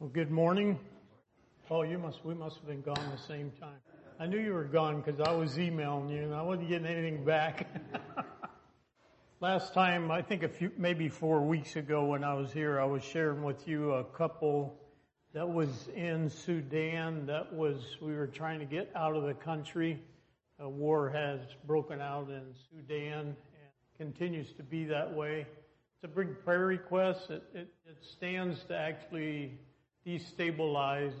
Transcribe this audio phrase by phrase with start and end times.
[0.00, 0.78] Well, good morning.
[1.68, 3.80] Oh, you must, we must have been gone the same time.
[4.20, 7.24] I knew you were gone because I was emailing you and I wasn't getting anything
[7.24, 7.66] back.
[9.40, 12.84] Last time, I think a few, maybe four weeks ago when I was here, I
[12.84, 14.72] was sharing with you a couple
[15.34, 20.00] that was in Sudan that was, we were trying to get out of the country.
[20.60, 23.34] A war has broken out in Sudan and
[23.96, 25.40] continues to be that way.
[25.40, 27.30] It's a big prayer request.
[27.30, 29.58] It, it, it stands to actually
[30.08, 31.12] destabilize.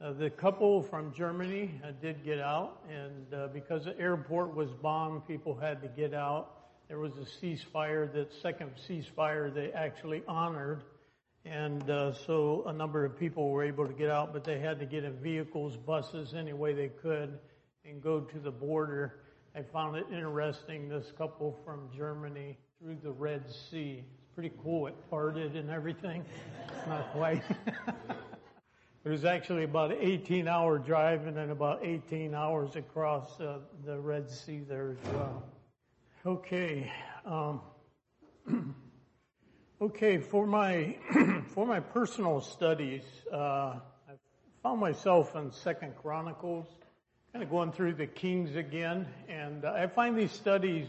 [0.00, 4.70] Uh, the couple from Germany uh, did get out, and uh, because the airport was
[4.70, 6.52] bombed, people had to get out.
[6.88, 10.84] There was a ceasefire, that second ceasefire they actually honored,
[11.44, 14.78] and uh, so a number of people were able to get out, but they had
[14.80, 17.38] to get in vehicles, buses, any way they could,
[17.84, 19.20] and go to the border.
[19.54, 20.88] I found it interesting.
[20.88, 24.02] This couple from Germany through the Red Sea.
[24.34, 24.88] Pretty cool.
[24.88, 26.24] It parted and everything.
[26.66, 27.44] It's not quite.
[29.04, 33.58] it was actually about an 18 hour drive and then about 18 hours across uh,
[33.86, 35.44] the Red Sea there as well.
[36.26, 36.90] Okay.
[37.24, 37.60] Um,
[39.80, 40.96] okay, for my
[41.54, 43.36] for my personal studies, uh,
[44.08, 44.14] I
[44.64, 46.66] found myself in Second Chronicles,
[47.32, 50.88] kind of going through the Kings again, and I find these studies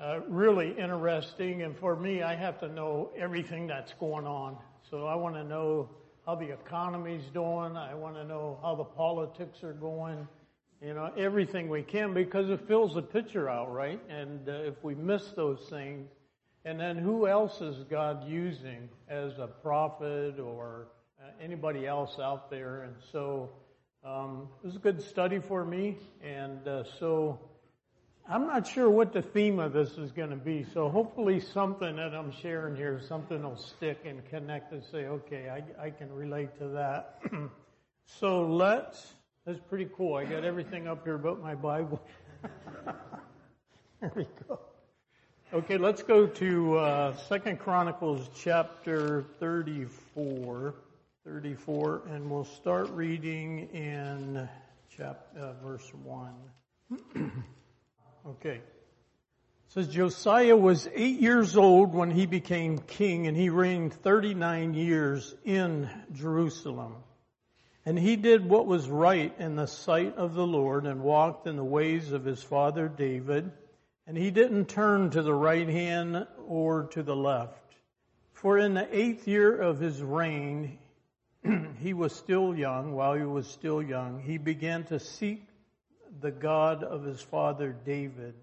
[0.00, 1.62] uh, really interesting.
[1.62, 4.56] And for me, I have to know everything that's going on.
[4.90, 5.90] So I want to know
[6.24, 7.76] how the economy's doing.
[7.76, 10.26] I want to know how the politics are going.
[10.82, 14.00] You know, everything we can because it fills the picture out, right?
[14.08, 16.08] And uh, if we miss those things,
[16.64, 20.88] and then who else is God using as a prophet or
[21.20, 22.82] uh, anybody else out there?
[22.82, 23.50] And so
[24.02, 25.98] um, it was a good study for me.
[26.22, 27.38] And uh, so
[28.32, 31.96] I'm not sure what the theme of this is going to be, so hopefully something
[31.96, 36.12] that I'm sharing here, something will stick and connect and say, okay, I, I can
[36.12, 37.20] relate to that.
[38.06, 39.14] so let's,
[39.44, 40.14] that's pretty cool.
[40.14, 42.00] I got everything up here but my Bible.
[44.00, 44.60] there we go.
[45.52, 50.76] Okay, let's go to uh, Second Chronicles chapter 34,
[51.24, 54.48] 34, and we'll start reading in
[54.96, 57.32] chap, uh, verse 1.
[58.26, 58.56] Okay.
[58.56, 64.74] It says Josiah was eight years old when he became king and he reigned 39
[64.74, 66.96] years in Jerusalem.
[67.86, 71.56] And he did what was right in the sight of the Lord and walked in
[71.56, 73.50] the ways of his father David.
[74.06, 77.56] And he didn't turn to the right hand or to the left.
[78.32, 80.78] For in the eighth year of his reign,
[81.78, 85.42] he was still young, while he was still young, he began to seek
[86.20, 88.34] the God of his father David.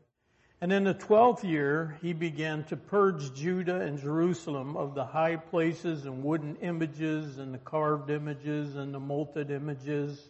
[0.59, 5.35] And in the twelfth year, he began to purge Judah and Jerusalem of the high
[5.35, 10.29] places and wooden images and the carved images and the molded images.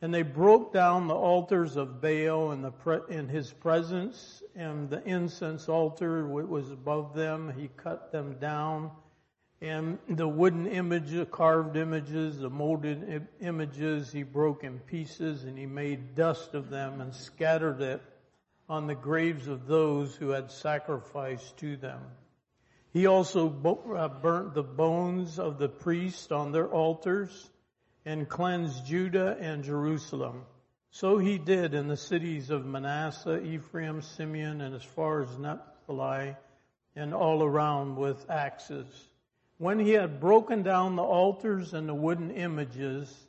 [0.00, 5.06] And they broke down the altars of Baal in, the in his presence and the
[5.06, 7.52] incense altar which was above them.
[7.56, 8.90] He cut them down
[9.62, 15.56] and the wooden images, the carved images, the molded images, he broke in pieces and
[15.56, 18.02] he made dust of them and scattered it
[18.68, 22.00] on the graves of those who had sacrificed to them.
[22.92, 27.50] He also uh, burnt the bones of the priests on their altars
[28.04, 30.42] and cleansed Judah and Jerusalem.
[30.90, 36.34] So he did in the cities of Manasseh, Ephraim, Simeon, and as far as Naphtali,
[36.96, 39.11] and all around with axes.
[39.58, 43.28] When he had broken down the altars and the wooden images,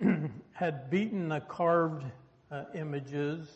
[0.52, 2.04] had beaten the carved
[2.50, 3.48] uh, images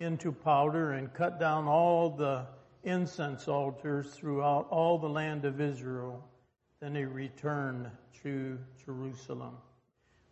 [0.00, 2.46] into powder and cut down all the
[2.84, 6.24] incense altars throughout all the land of Israel,
[6.80, 7.90] then he returned
[8.22, 9.56] to Jerusalem.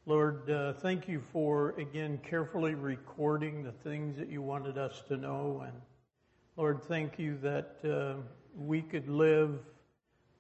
[0.07, 5.17] Lord, uh, thank you for again carefully recording the things that you wanted us to
[5.17, 5.65] know.
[5.67, 5.75] And
[6.57, 8.15] Lord, thank you that uh,
[8.57, 9.59] we could live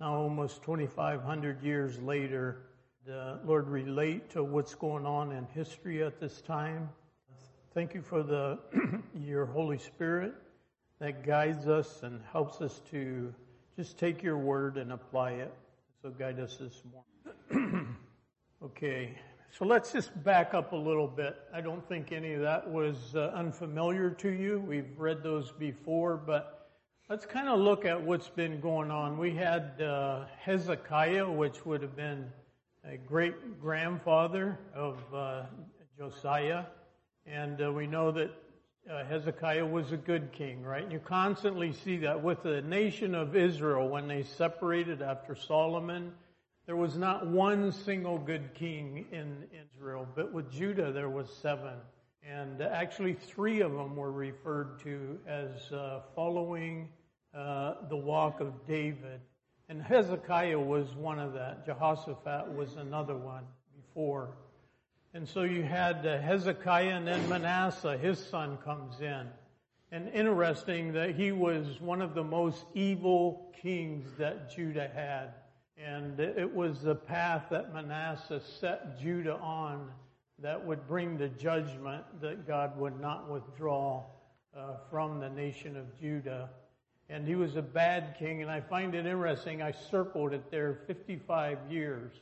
[0.00, 2.58] now almost 2,500 years later,
[3.06, 6.88] the Lord relate to what's going on in history at this time.
[7.72, 8.59] Thank you for the
[9.24, 10.34] your Holy Spirit
[10.98, 13.32] that guides us and helps us to
[13.76, 15.54] just take your word and apply it.
[16.03, 16.82] So guide us this
[17.54, 17.97] morning.
[18.65, 19.16] okay,
[19.56, 21.36] so let's just back up a little bit.
[21.54, 24.62] I don't think any of that was uh, unfamiliar to you.
[24.66, 26.66] We've read those before, but
[27.08, 29.16] Let's kind of look at what's been going on.
[29.16, 32.26] We had uh, Hezekiah, which would have been
[32.84, 35.42] a great grandfather of uh,
[35.97, 36.64] Josiah,
[37.24, 38.32] and uh, we know that
[38.91, 40.91] uh, Hezekiah was a good king, right?
[40.91, 46.12] You constantly see that with the nation of Israel when they separated after Solomon.
[46.66, 51.74] there was not one single good king in Israel, but with Judah there was seven.
[52.28, 56.88] And actually three of them were referred to as uh, following
[57.36, 59.21] uh, the walk of David.
[59.68, 61.66] And Hezekiah was one of that.
[61.66, 63.44] Jehoshaphat was another one
[63.77, 64.30] before.
[65.12, 69.27] And so you had uh, Hezekiah and then Manasseh, his son comes in.
[69.92, 75.34] And interesting that he was one of the most evil kings that Judah had.
[75.78, 79.91] And it was the path that Manasseh set Judah on
[80.38, 84.04] that would bring the judgment that God would not withdraw
[84.56, 86.48] uh, from the nation of Judah.
[87.08, 89.62] And he was a bad king, and I find it interesting.
[89.62, 92.12] I circled it there 55 years.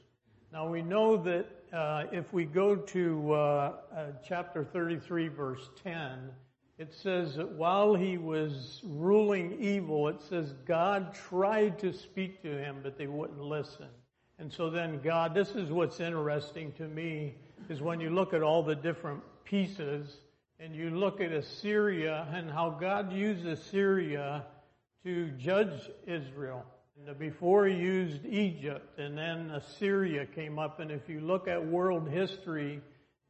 [0.53, 6.31] Now we know that uh, if we go to uh, uh chapter 33, verse 10,
[6.77, 12.49] it says that while he was ruling evil, it says God tried to speak to
[12.49, 13.89] him, but they wouldn't listen.
[14.39, 17.35] And so then God, this is what's interesting to me,
[17.69, 20.17] is when you look at all the different pieces
[20.59, 24.45] and you look at Assyria and how God used Assyria
[25.05, 26.65] to judge Israel.
[27.07, 30.81] And before he used Egypt and then Assyria came up.
[30.81, 32.81] And if you look at world history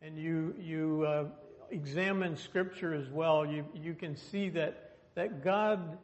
[0.01, 1.25] and you, you, uh,
[1.71, 5.99] examine scripture as well, you, you can see that, that God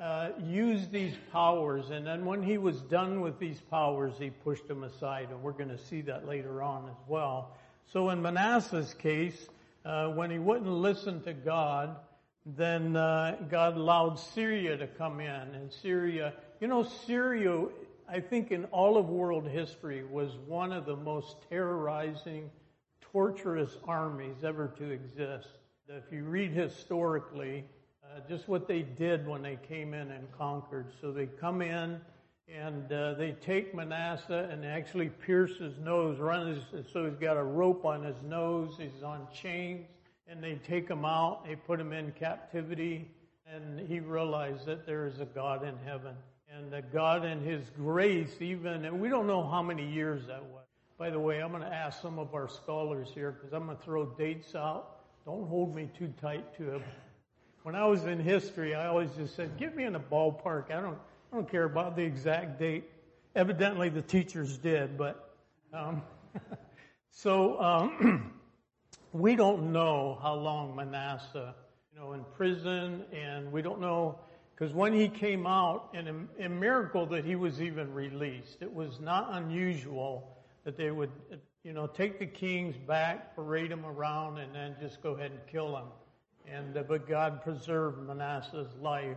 [0.00, 4.66] uh, used these powers, and then when he was done with these powers, he pushed
[4.66, 7.52] them aside, and we're going to see that later on as well.
[7.92, 9.48] So in Manasseh's case,
[9.84, 11.96] uh, when he wouldn't listen to God,
[12.44, 17.66] then uh, God allowed Syria to come in, and Syria, you know, Syria,
[18.08, 22.50] I think in all of world history was one of the most terrorizing
[23.00, 25.48] torturous armies ever to exist.
[25.88, 27.64] If you read historically,
[28.04, 30.92] uh, just what they did when they came in and conquered.
[31.00, 32.00] So they come in
[32.48, 37.36] and uh, they take Manasseh and actually pierce his nose, run his, so he's got
[37.36, 39.86] a rope on his nose, he's on chains,
[40.28, 43.10] and they take him out, they put him in captivity,
[43.46, 46.14] and he realized that there is a God in heaven.
[46.54, 50.44] And that God in His grace, even, and we don't know how many years that
[50.44, 50.66] was.
[50.98, 53.78] By the way, I'm going to ask some of our scholars here because I'm going
[53.78, 54.98] to throw dates out.
[55.24, 56.82] Don't hold me too tight to them.
[57.62, 60.82] When I was in history, I always just said, "Give me in a ballpark." I
[60.82, 60.98] don't,
[61.32, 62.84] I don't care about the exact date.
[63.34, 65.34] Evidently, the teachers did, but
[65.72, 66.02] um,
[67.10, 68.32] so um,
[69.12, 71.54] we don't know how long Manasseh,
[71.92, 74.18] you know, in prison, and we don't know
[74.54, 78.58] because when he came out, and a, a miracle that he was even released.
[78.60, 81.10] It was not unusual that they would,
[81.64, 85.40] you know, take the kings back, parade them around, and then just go ahead and
[85.50, 85.86] kill them.
[86.48, 89.16] And uh, but God preserved Manasseh's life,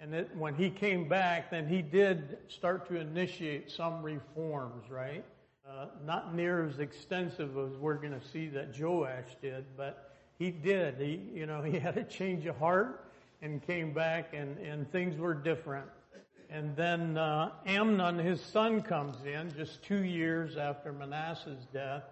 [0.00, 5.24] and it, when he came back, then he did start to initiate some reforms, right?
[5.68, 10.50] Uh, not near as extensive as we're going to see that Joash did, but he
[10.50, 10.98] did.
[10.98, 13.04] He, you know, he had a change of heart
[13.42, 15.86] and came back, and and things were different.
[16.50, 22.04] And then uh, Amnon, his son, comes in just two years after Manasseh's death.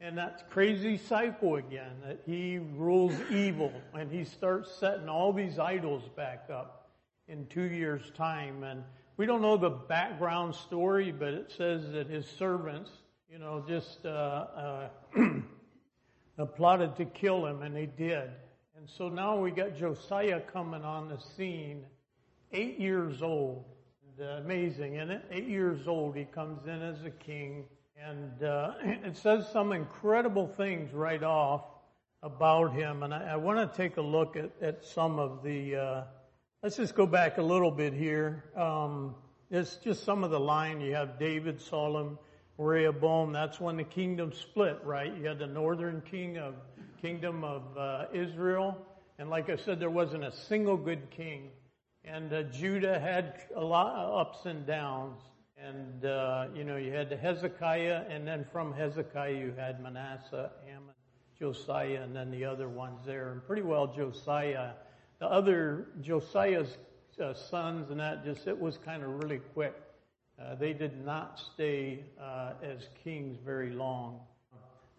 [0.00, 5.60] And that's crazy cycle again, that he rules evil and he starts setting all these
[5.60, 6.88] idols back up
[7.28, 8.64] in two years' time.
[8.64, 8.82] And
[9.16, 12.90] we don't know the background story, but it says that his servants,
[13.32, 14.88] you know, just uh,
[16.38, 18.28] uh, plotted to kill him, and they did.
[18.76, 21.84] And so now we got Josiah coming on the scene,
[22.52, 23.64] eight years old
[24.20, 25.24] uh, amazing, it?
[25.30, 27.64] Eight years old, he comes in as a king,
[27.98, 31.62] and uh, it says some incredible things right off
[32.22, 33.02] about him.
[33.02, 35.76] And I, I want to take a look at, at some of the.
[35.76, 36.04] Uh,
[36.62, 38.44] let's just go back a little bit here.
[38.56, 39.14] Um,
[39.50, 40.80] it's just some of the line.
[40.80, 42.18] You have David, Solomon,
[42.58, 43.32] Rehoboam.
[43.32, 45.14] That's when the kingdom split, right?
[45.16, 46.54] You had the northern king of
[47.00, 48.78] kingdom of uh, Israel,
[49.18, 51.50] and like I said, there wasn't a single good king
[52.04, 55.20] and uh, Judah had a lot of ups and downs.
[55.56, 60.94] And, uh, you know, you had Hezekiah, and then from Hezekiah you had Manasseh, Amon,
[61.38, 63.30] Josiah, and then the other ones there.
[63.30, 64.72] And pretty well Josiah.
[65.20, 66.76] The other, Josiah's
[67.22, 69.74] uh, sons and that just, it was kind of really quick.
[70.42, 74.20] Uh, they did not stay uh, as kings very long.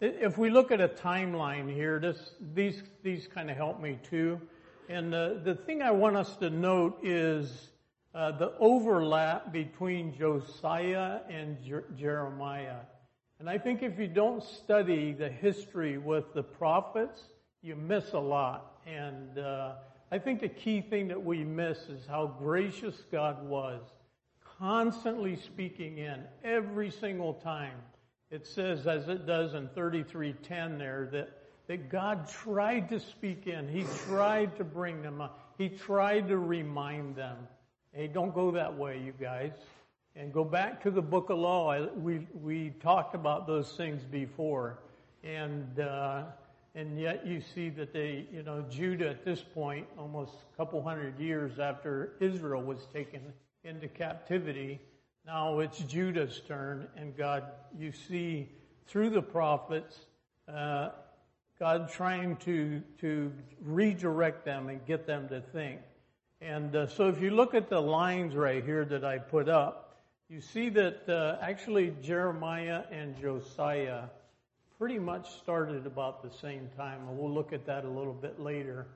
[0.00, 4.40] If we look at a timeline here, this, these, these kind of help me too.
[4.88, 7.68] And uh, the thing I want us to note is
[8.14, 12.80] uh, the overlap between Josiah and Jer- Jeremiah.
[13.38, 17.20] And I think if you don't study the history with the prophets,
[17.62, 18.78] you miss a lot.
[18.86, 19.74] And uh,
[20.10, 23.82] I think the key thing that we miss is how gracious God was,
[24.58, 27.76] constantly speaking in every single time.
[28.30, 33.68] It says, as it does in 3310 there, that, that God tried to speak in.
[33.68, 35.54] He tried to bring them up.
[35.58, 37.36] He tried to remind them.
[37.92, 39.52] Hey, don't go that way, you guys.
[40.16, 41.86] And go back to the book of law.
[41.96, 44.78] We, we talked about those things before.
[45.22, 46.24] And, uh,
[46.74, 50.82] and yet you see that they, you know, Judah at this point, almost a couple
[50.82, 53.20] hundred years after Israel was taken
[53.64, 54.80] into captivity,
[55.26, 57.44] now it's Judah's turn, and God,
[57.76, 58.48] you see
[58.86, 59.96] through the prophets,
[60.52, 60.90] uh,
[61.58, 65.80] God trying to to redirect them and get them to think.
[66.40, 69.96] And uh, so, if you look at the lines right here that I put up,
[70.28, 74.04] you see that uh, actually Jeremiah and Josiah
[74.78, 78.40] pretty much started about the same time, and we'll look at that a little bit
[78.40, 78.86] later.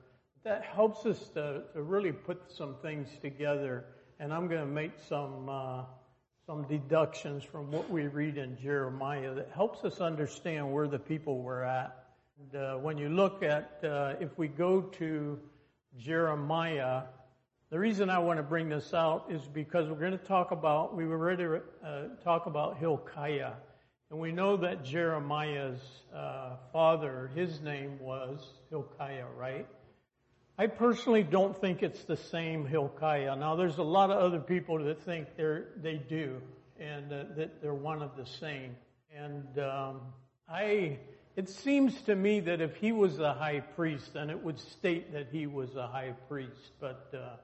[0.43, 3.85] That helps us to, to really put some things together,
[4.19, 5.83] and I'm going to make some uh,
[6.45, 11.43] some deductions from what we read in Jeremiah that helps us understand where the people
[11.43, 12.05] were at.
[12.39, 15.39] And, uh, when you look at, uh, if we go to
[15.95, 17.03] Jeremiah,
[17.69, 20.95] the reason I want to bring this out is because we're going to talk about,
[20.95, 23.53] we were ready to uh, talk about Hilkiah.
[24.09, 25.79] And we know that Jeremiah's
[26.15, 29.67] uh, father, his name was Hilkiah, right?
[30.59, 33.33] I personally don't think it's the same Hilkiah.
[33.37, 36.41] Now, there's a lot of other people that think they're, they do,
[36.77, 38.75] and uh, that they're one of the same.
[39.15, 40.01] And um,
[40.49, 40.99] I,
[41.37, 45.13] it seems to me that if he was a high priest, then it would state
[45.13, 46.71] that he was a high priest.
[46.81, 47.37] But uh,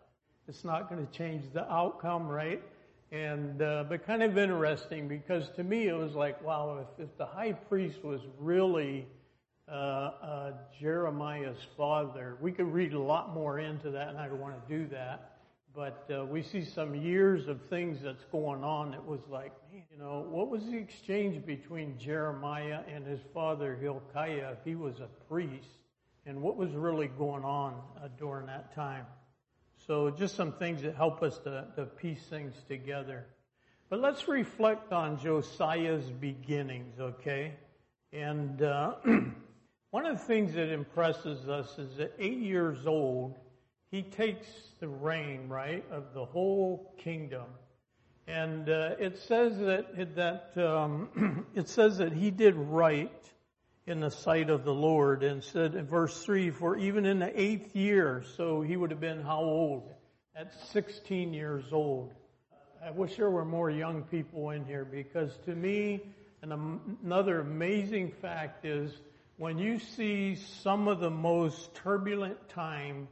[0.49, 2.61] it's not going to change the outcome, right?
[3.13, 7.17] And, uh, but kind of interesting because to me it was like, wow, if, if
[7.17, 9.07] the high priest was really
[9.67, 14.39] uh, uh, Jeremiah's father, we could read a lot more into that, and I don't
[14.39, 15.31] want to do that.
[15.73, 18.93] But uh, we see some years of things that's going on.
[18.93, 23.75] It was like, man, you know, what was the exchange between Jeremiah and his father
[23.75, 25.67] Hilkiah he was a priest?
[26.25, 29.05] And what was really going on uh, during that time?
[29.85, 33.25] So just some things that help us to, to piece things together.
[33.89, 37.53] But let's reflect on Josiah's beginnings, okay?
[38.13, 38.95] And uh,
[39.95, 43.39] one of the things that impresses us is that eight years old,
[43.91, 44.45] he takes
[44.81, 47.45] the reign, right, of the whole kingdom.
[48.27, 53.31] And uh, it says that that um, it says that he did right
[53.87, 57.31] in the sight of the Lord and said in verse 3, for even in the
[57.41, 59.89] eighth year, so he would have been how old?
[60.35, 62.13] At 16 years old.
[62.85, 66.01] I wish there were more young people in here because to me,
[66.41, 68.91] another amazing fact is
[69.37, 73.07] when you see some of the most turbulent time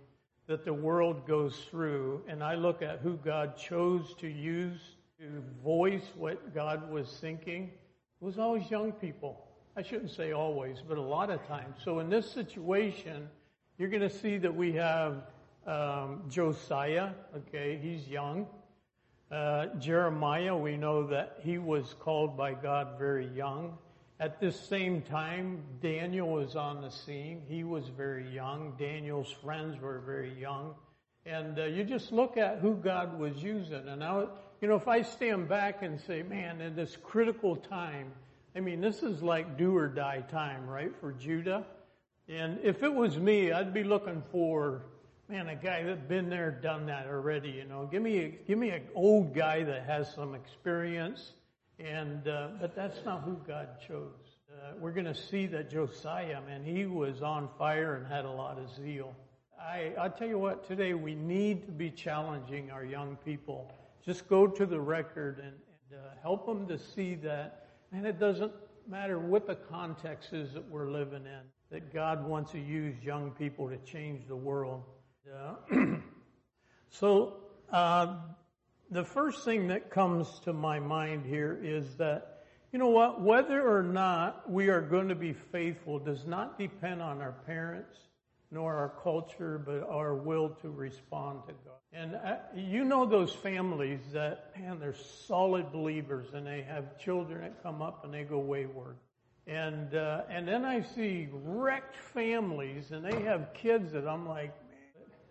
[0.47, 4.79] that the world goes through, and I look at who God chose to use
[5.19, 7.71] to voice what God was thinking,
[8.21, 9.45] it was always young people.
[9.75, 11.77] I shouldn't say always, but a lot of times.
[11.83, 13.27] So in this situation,
[13.77, 15.23] you're going to see that we have
[15.65, 17.09] um, Josiah.
[17.35, 18.47] Okay, he's young.
[19.31, 23.77] Uh, Jeremiah, we know that he was called by God very young.
[24.19, 27.41] At this same time, Daniel was on the scene.
[27.47, 28.73] He was very young.
[28.77, 30.75] Daniel's friends were very young.
[31.25, 33.87] And uh, you just look at who God was using.
[33.87, 34.29] And now,
[34.61, 38.11] you know, if I stand back and say, man, in this critical time,
[38.55, 41.65] I mean, this is like do or die time, right, for Judah.
[42.29, 44.83] And if it was me, I'd be looking for,
[45.27, 47.49] man, a guy that's been there, done that already.
[47.49, 51.33] You know, give me a, give me an old guy that has some experience.
[51.83, 54.37] And uh, but that's not who God chose.
[54.49, 58.31] Uh, we're going to see that Josiah, man, he was on fire and had a
[58.31, 59.13] lot of zeal.
[59.59, 63.71] I I tell you what, today we need to be challenging our young people.
[64.05, 65.47] Just go to the record and,
[65.91, 67.63] and uh, help them to see that
[67.93, 68.51] and it doesn't
[68.87, 73.31] matter what the context is that we're living in, that God wants to use young
[73.31, 74.81] people to change the world.
[75.25, 75.95] Yeah.
[76.89, 77.35] so,
[77.71, 78.15] uh,
[78.93, 83.67] the first thing that comes to my mind here is that, you know what, whether
[83.67, 87.97] or not we are going to be faithful does not depend on our parents,
[88.51, 91.73] nor our culture, but our will to respond to God.
[91.91, 94.95] And uh, you know those families that, man, they're
[95.27, 98.95] solid believers and they have children that come up and they go wayward.
[99.45, 104.53] And, uh, and then I see wrecked families and they have kids that I'm like,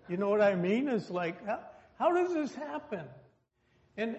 [0.09, 0.88] you know what I mean?
[0.88, 1.61] It's like, how,
[1.99, 3.04] how does this happen?
[3.97, 4.17] And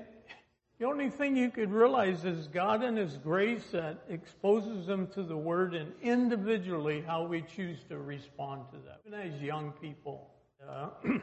[0.79, 5.23] the only thing you could realize is God and His grace that exposes them to
[5.23, 9.01] the Word and individually how we choose to respond to that.
[9.07, 10.29] Even as young people.
[10.67, 10.89] Uh,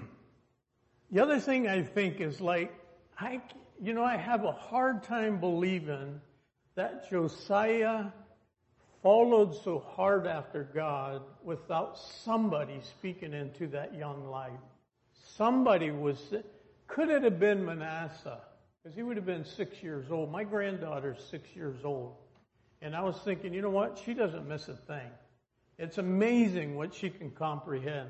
[1.13, 2.73] The other thing I think is like,
[3.19, 3.41] I,
[3.83, 6.21] you know, I have a hard time believing
[6.77, 8.05] that Josiah
[9.03, 14.53] followed so hard after God without somebody speaking into that young life.
[15.37, 16.33] Somebody was,
[16.91, 18.41] could it have been Manasseh?
[18.83, 20.31] Because he would have been six years old.
[20.31, 22.15] My granddaughter's six years old.
[22.83, 24.01] And I was thinking, you know what?
[24.05, 25.11] She doesn't miss a thing.
[25.79, 28.09] It's amazing what she can comprehend.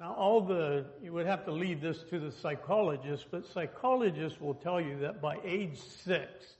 [0.00, 4.54] Now, all the, you would have to leave this to the psychologist, but psychologists will
[4.54, 6.54] tell you that by age six,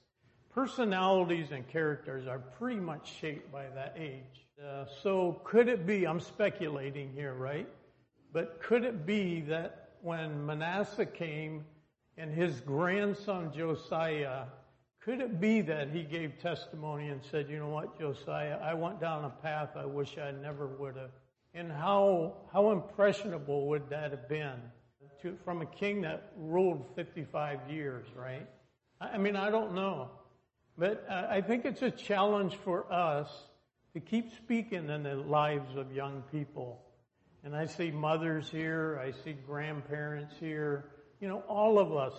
[0.55, 4.47] personalities and characters are pretty much shaped by that age.
[4.63, 7.69] Uh, so could it be, I'm speculating here, right?
[8.33, 11.65] But could it be that when Manasseh came
[12.17, 14.45] and his grandson Josiah,
[15.01, 19.01] could it be that he gave testimony and said, you know what, Josiah, I went
[19.01, 21.11] down a path I wish I never would have.
[21.55, 24.61] And how, how impressionable would that have been
[25.23, 28.47] to, from a king that ruled 55 years, right?
[29.01, 30.11] I mean, I don't know.
[30.79, 33.29] But I think it's a challenge for us
[33.95, 36.86] to keep speaking in the lives of young people.
[37.47, 40.87] And I see mothers here, I see grandparents here.
[41.21, 42.13] You know, all of us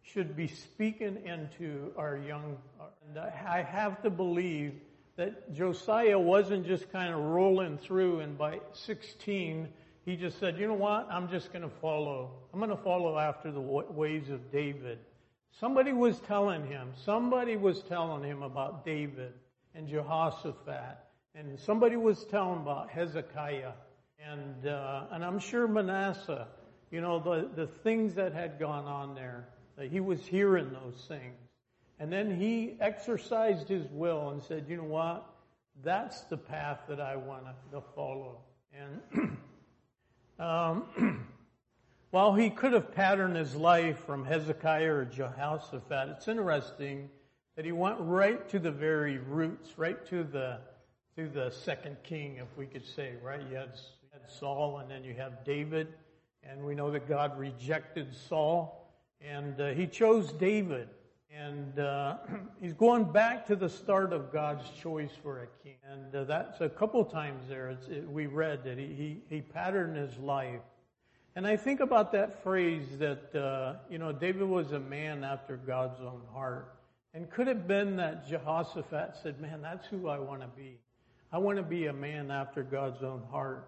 [0.00, 2.56] should be speaking into our young.
[3.06, 4.72] And I have to believe
[5.16, 9.68] that Josiah wasn't just kind of rolling through and by 16
[10.06, 11.06] he just said, you know what?
[11.10, 12.30] I'm just going to follow.
[12.52, 15.00] I'm going to follow after the ways of David.
[15.60, 19.34] Somebody was telling him, somebody was telling him about David
[19.74, 20.96] and Jehoshaphat,
[21.34, 23.72] and somebody was telling about Hezekiah,
[24.30, 26.46] and uh, and I'm sure Manasseh,
[26.90, 29.48] you know, the the things that had gone on there,
[29.90, 31.36] he was hearing those things,
[31.98, 35.26] and then he exercised his will and said, you know what,
[35.82, 38.38] that's the path that I want to follow,
[39.12, 39.36] and
[40.38, 41.26] um,
[42.12, 47.08] While he could have patterned his life from Hezekiah or Jehoshaphat, it's interesting
[47.56, 50.58] that he went right to the very roots, right to the
[51.16, 53.40] to the second king, if we could say, right?
[53.48, 53.70] You had
[54.28, 55.88] Saul, and then you have David,
[56.42, 60.88] and we know that God rejected Saul, and uh, he chose David,
[61.30, 62.16] and uh,
[62.60, 66.60] he's going back to the start of God's choice for a king, and uh, that's
[66.60, 67.70] a couple times there.
[67.70, 70.60] It, we read that he, he he patterned his life
[71.34, 75.56] and I think about that phrase that, uh, you know, David was a man after
[75.56, 76.74] God's own heart.
[77.14, 80.78] And could have been that Jehoshaphat said, man, that's who I want to be.
[81.32, 83.66] I want to be a man after God's own heart.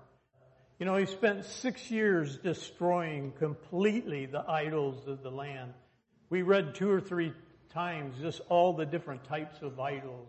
[0.81, 5.73] You know, he spent six years destroying completely the idols of the land.
[6.31, 7.33] We read two or three
[7.73, 10.29] times just all the different types of idols.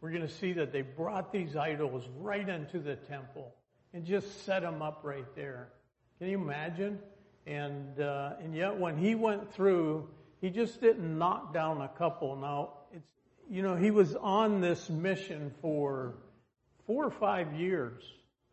[0.00, 3.54] We're going to see that they brought these idols right into the temple
[3.92, 5.68] and just set them up right there.
[6.18, 6.98] Can you imagine?
[7.46, 10.08] And uh, and yet when he went through,
[10.40, 12.34] he just didn't knock down a couple.
[12.36, 13.10] Now it's
[13.50, 16.14] you know he was on this mission for
[16.86, 18.02] four or five years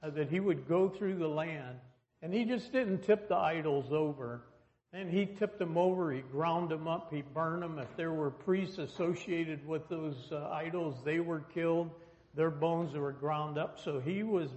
[0.02, 1.78] that he would go through the land,
[2.22, 4.44] and he just didn't tip the idols over.
[4.92, 7.78] And he tipped them over, he ground them up, he burned them.
[7.78, 11.92] If there were priests associated with those uh, idols, they were killed.
[12.34, 13.80] Their bones were ground up.
[13.80, 14.50] So he was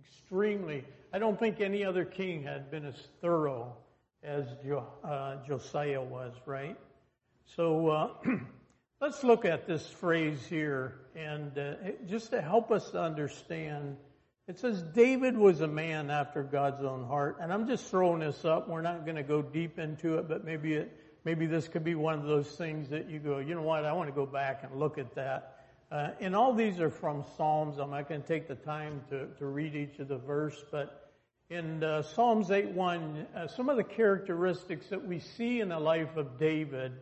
[0.00, 0.84] extremely
[1.16, 3.74] I don't think any other king had been as thorough
[4.22, 6.76] as jo, uh, Josiah was, right?
[7.56, 8.08] So uh,
[9.00, 11.74] let's look at this phrase here, and uh,
[12.06, 13.96] just to help us understand.
[14.48, 18.44] It says David was a man after God's own heart, and I'm just throwing this
[18.44, 18.68] up.
[18.68, 21.96] We're not going to go deep into it, but maybe it, maybe this could be
[21.96, 23.84] one of those things that you go, you know what?
[23.84, 25.64] I want to go back and look at that.
[25.90, 27.78] Uh, and all these are from Psalms.
[27.78, 31.12] I'm not going to take the time to, to read each of the verse, but
[31.50, 36.16] in uh, Psalms 8:1, uh, some of the characteristics that we see in the life
[36.16, 36.92] of David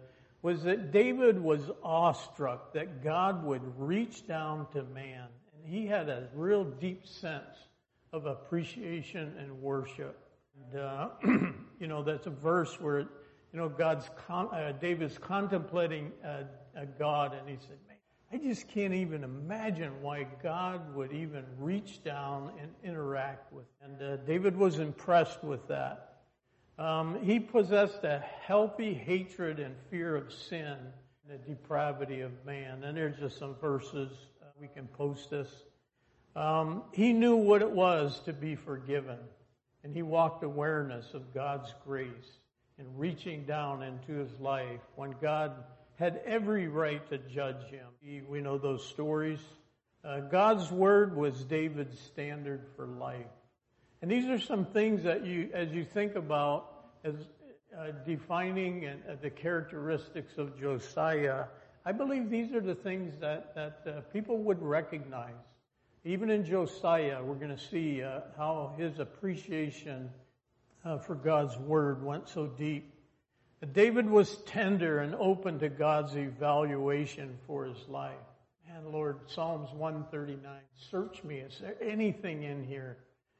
[0.40, 5.28] was that David was awestruck that God would reach down to man,
[5.64, 7.57] he had a real deep sense
[8.12, 10.18] of appreciation and worship.
[10.72, 11.09] And, uh,
[11.81, 16.12] you know, that's a verse where you know God's con- uh, David's contemplating
[16.77, 17.96] a God, and he said, man,
[18.33, 23.66] I just can't even imagine why God would even reach down and interact with.
[23.83, 26.14] And uh, David was impressed with that.
[26.79, 30.77] Um, he possessed a healthy hatred and fear of sin
[31.29, 32.83] and the depravity of man.
[32.83, 34.11] And there's just some verses
[34.60, 35.48] we can post this.
[36.36, 39.18] Um, he knew what it was to be forgiven,
[39.82, 42.38] and he walked awareness of God's grace
[42.78, 45.52] in reaching down into his life when God
[45.96, 47.86] had every right to judge him.
[48.28, 49.38] We know those stories.
[50.04, 53.26] Uh, God's word was David's standard for life.
[54.02, 56.68] And these are some things that you, as you think about,
[57.04, 57.14] as
[57.78, 61.44] uh, defining and, uh, the characteristics of Josiah,
[61.84, 65.34] I believe these are the things that, that uh, people would recognize.
[66.04, 70.10] Even in Josiah, we're going to see uh, how his appreciation
[70.84, 72.90] uh, for God's word went so deep.
[73.72, 78.12] David was tender and open to God's evaluation for his life.
[78.74, 80.52] And Lord, Psalms 139,
[80.90, 81.38] search me.
[81.38, 82.98] Is there anything in here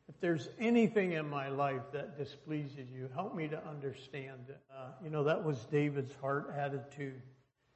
[0.09, 4.39] if there's anything in my life that displeases you, help me to understand.
[4.71, 7.23] Uh, you know, that was David's heart attitude.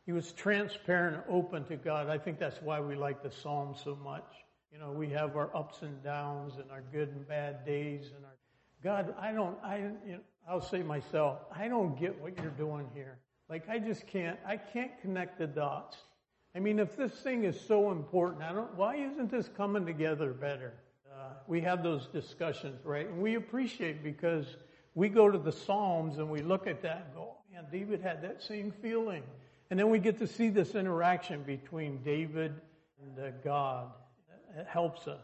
[0.09, 2.09] He was transparent open to God.
[2.09, 4.25] I think that's why we like the Psalms so much.
[4.73, 8.25] You know, we have our ups and downs and our good and bad days and
[8.25, 8.33] our
[8.83, 12.87] God, I don't, I, you know, I'll say myself, I don't get what you're doing
[12.95, 13.19] here.
[13.51, 15.99] Like I just can't, I can't connect the dots.
[16.57, 20.33] I mean, if this thing is so important, I don't, why isn't this coming together
[20.33, 20.73] better?
[21.13, 23.07] Uh, we have those discussions, right?
[23.07, 24.57] And we appreciate because
[24.95, 28.23] we go to the Psalms and we look at that and go, man, David had
[28.23, 29.23] that same feeling.
[29.71, 32.55] And then we get to see this interaction between David
[33.03, 33.91] and uh, God.
[34.57, 35.21] It helps us.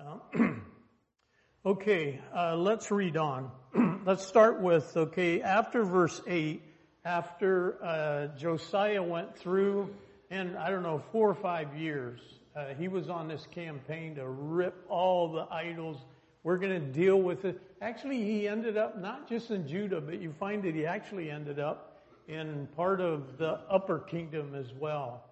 [0.00, 0.54] Uh,
[1.66, 3.50] okay, uh, let's read on.
[4.06, 6.62] let's start with, okay, after verse 8,
[7.04, 9.94] after uh, Josiah went through,
[10.30, 12.20] and I don't know, four or five years,
[12.56, 15.98] uh, he was on this campaign to rip all the idols.
[16.44, 17.60] We're going to deal with it.
[17.82, 21.58] Actually, he ended up not just in Judah, but you find that he actually ended
[21.58, 21.91] up
[22.28, 25.24] in part of the upper kingdom as well.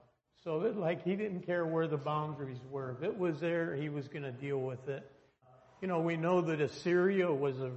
[0.45, 2.97] So that like he didn't care where the boundaries were.
[2.99, 5.11] If it was there, he was going to deal with it.
[5.83, 7.71] You know, we know that Assyria was a,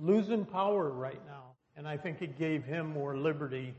[0.00, 3.74] losing power right now, and I think it gave him more liberty.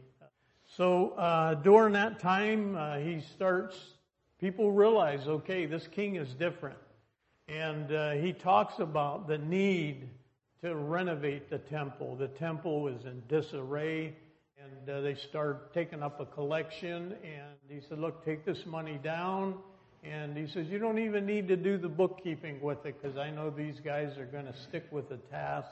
[0.75, 3.77] So uh, during that time, uh, he starts
[4.39, 6.77] people realize, okay, this king is different.
[7.47, 10.09] And uh, he talks about the need
[10.61, 12.15] to renovate the temple.
[12.15, 14.15] The temple was in disarray,
[14.69, 17.15] and uh, they start taking up a collection.
[17.23, 19.55] And he said, look, take this money down.
[20.03, 23.29] And he says, you don't even need to do the bookkeeping with it because I
[23.29, 25.69] know these guys are going to stick with the task.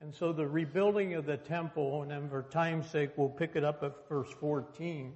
[0.00, 3.64] And so the rebuilding of the temple, and then for time's sake, we'll pick it
[3.64, 5.12] up at verse 14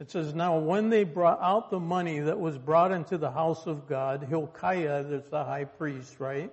[0.00, 3.66] it says, Now when they brought out the money that was brought into the house
[3.66, 6.50] of God, Hilkiah, that's the high priest, right?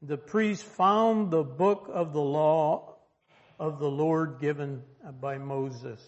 [0.00, 2.93] The priest found the book of the law
[3.58, 4.82] of the Lord given
[5.20, 6.00] by Moses.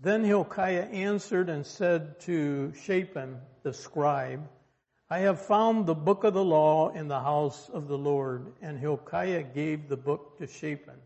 [0.00, 4.48] Then Hilkiah answered and said to Shaphan, the scribe,
[5.08, 8.52] I have found the book of the law in the house of the Lord.
[8.62, 10.98] And Hilkiah gave the book to Shaphan.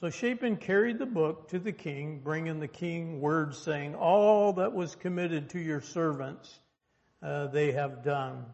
[0.00, 4.72] So Shaphan carried the book to the king, bringing the king word saying, all that
[4.72, 6.58] was committed to your servants,
[7.22, 8.46] uh, they have done.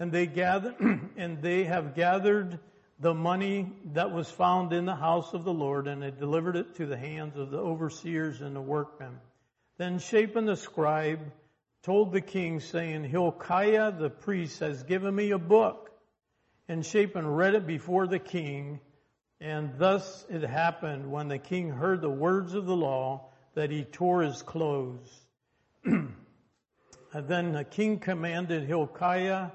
[0.00, 0.26] And they
[1.16, 2.58] and they have gathered
[3.02, 6.76] the money that was found in the house of the Lord, and they delivered it
[6.76, 9.18] to the hands of the overseers and the workmen.
[9.76, 11.18] Then Shaphan the scribe
[11.82, 15.90] told the king saying, Hilkiah the priest has given me a book.
[16.68, 18.78] And Shaphan read it before the king,
[19.40, 23.82] and thus it happened when the king heard the words of the law that he
[23.82, 25.10] tore his clothes.
[25.84, 26.14] and
[27.12, 29.50] then the king commanded Hilkiah,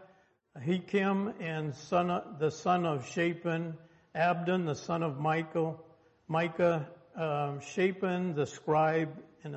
[0.58, 3.78] Ahikam, and son of, the son of Shaphan,
[4.15, 5.80] Abdon, the son of Michael,
[6.28, 9.10] Micah, um, Shaphan, the scribe,
[9.43, 9.56] and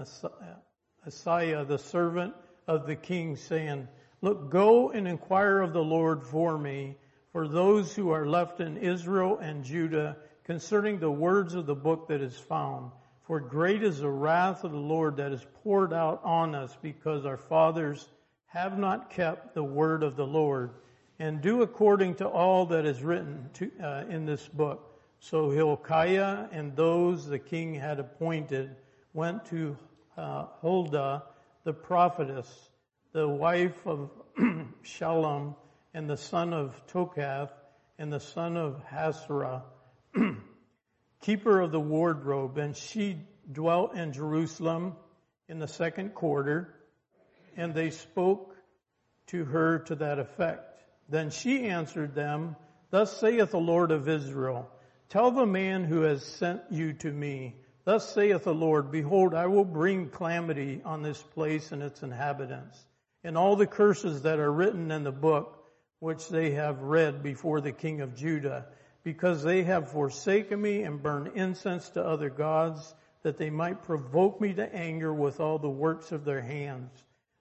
[1.07, 2.35] Asaiah, the servant
[2.69, 3.89] of the king, saying,
[4.21, 6.99] Look, go and inquire of the Lord for me,
[7.33, 12.09] for those who are left in Israel and Judah concerning the words of the book
[12.09, 12.91] that is found.
[13.27, 17.25] For great is the wrath of the Lord that is poured out on us because
[17.25, 18.07] our fathers
[18.47, 20.73] have not kept the word of the Lord
[21.21, 24.99] and do according to all that is written to, uh, in this book.
[25.21, 28.75] So Hilkiah and those the king had appointed
[29.13, 29.77] went to
[30.17, 31.25] uh, Huldah,
[31.65, 32.49] the prophetess,
[33.13, 34.11] the wife of
[34.83, 35.57] Shallum,
[35.93, 37.51] and the son of Tokhath,
[37.99, 39.63] and the son of Hasrah,
[41.21, 43.19] keeper of the wardrobe, and she
[43.53, 44.95] dwelt in Jerusalem
[45.49, 46.75] in the second quarter,
[47.59, 48.57] and they spoke
[49.27, 50.70] to her to that effect.
[51.11, 52.55] Then she answered them,
[52.91, 54.71] Thus saith the Lord of Israel,
[55.09, 59.47] Tell the man who has sent you to me, Thus saith the Lord, Behold, I
[59.47, 62.87] will bring calamity on this place and its inhabitants,
[63.25, 65.57] and all the curses that are written in the book
[65.99, 68.67] which they have read before the king of Judah,
[69.03, 74.41] because they have forsaken me and burned incense to other gods, that they might provoke
[74.41, 76.91] me to anger with all the works of their hands.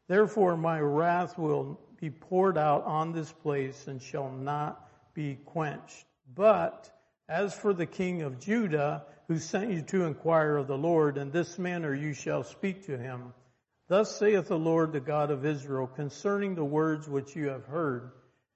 [0.09, 6.05] Therefore my wrath will be poured out on this place and shall not be quenched.
[6.35, 6.91] But
[7.29, 11.29] as for the king of Judah, who sent you to inquire of the Lord, in
[11.29, 13.35] this manner you shall speak to him.
[13.87, 18.09] Thus saith the Lord, the God of Israel, concerning the words which you have heard,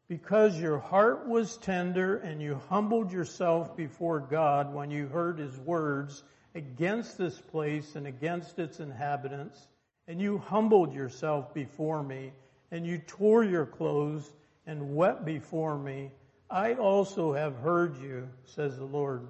[0.08, 5.56] because your heart was tender and you humbled yourself before God when you heard his
[5.60, 6.24] words
[6.56, 9.68] against this place and against its inhabitants,
[10.08, 12.34] and you humbled yourself before me,
[12.72, 14.34] and you tore your clothes
[14.66, 16.12] and wept before me,
[16.50, 19.28] I also have heard you, says the Lord.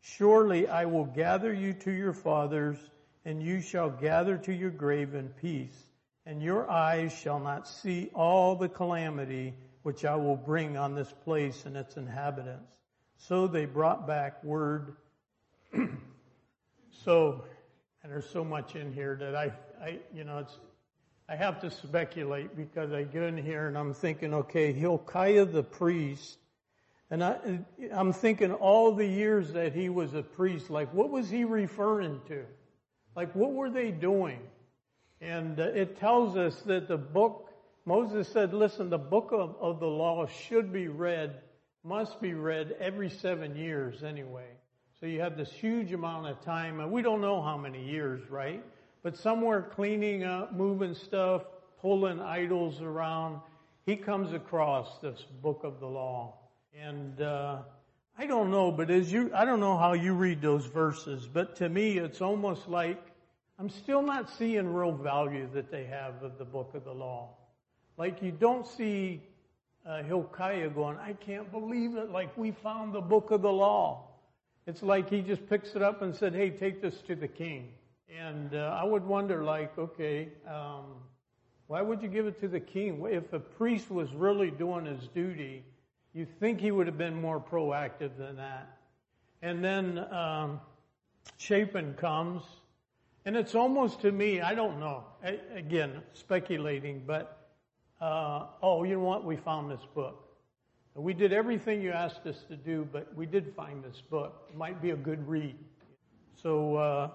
[0.00, 2.78] Surely I will gather you to your fathers,
[3.24, 5.76] and you shall gather to your grave in peace,
[6.26, 11.12] and your eyes shall not see all the calamity which I will bring on this
[11.24, 12.74] place and its inhabitants.
[13.16, 14.96] So they brought back word.
[17.04, 17.44] so,
[18.02, 19.52] and there's so much in here that I,
[19.84, 20.56] I, you know, it's,
[21.28, 25.62] I have to speculate because I get in here and I'm thinking, okay, Hilkiah the
[25.62, 26.38] priest
[27.10, 27.60] and I,
[27.92, 32.22] I'm thinking all the years that he was a priest, like what was he referring
[32.28, 32.44] to?
[33.14, 34.40] Like what were they doing?
[35.20, 37.50] And uh, it tells us that the book,
[37.84, 41.42] Moses said, listen, the book of, of the law should be read,
[41.84, 44.48] must be read every seven years anyway.
[44.98, 48.22] So you have this huge amount of time, and we don't know how many years,
[48.30, 48.64] right?
[49.04, 51.42] But somewhere cleaning up, moving stuff,
[51.82, 53.38] pulling idols around,
[53.84, 56.38] he comes across this book of the law.
[56.82, 57.58] And uh,
[58.18, 61.54] I don't know, but as you, I don't know how you read those verses, but
[61.56, 62.98] to me, it's almost like
[63.58, 67.28] I'm still not seeing real value that they have of the book of the law.
[67.98, 69.22] Like you don't see
[69.84, 72.10] uh, Hilkiah going, I can't believe it.
[72.10, 74.08] Like we found the book of the law.
[74.66, 77.68] It's like he just picks it up and said, Hey, take this to the king.
[78.20, 80.84] And uh, I would wonder, like, okay, um,
[81.66, 83.04] why would you give it to the king?
[83.10, 85.64] If a priest was really doing his duty,
[86.12, 88.78] you think he would have been more proactive than that.
[89.42, 90.60] And then um,
[91.96, 92.42] comes,
[93.24, 95.04] and it's almost to me, I don't know,
[95.54, 97.48] again, speculating, but,
[98.00, 99.24] uh, oh, you know what?
[99.24, 100.20] We found this book.
[100.94, 104.46] We did everything you asked us to do, but we did find this book.
[104.50, 105.56] It might be a good read.
[106.40, 107.10] So uh,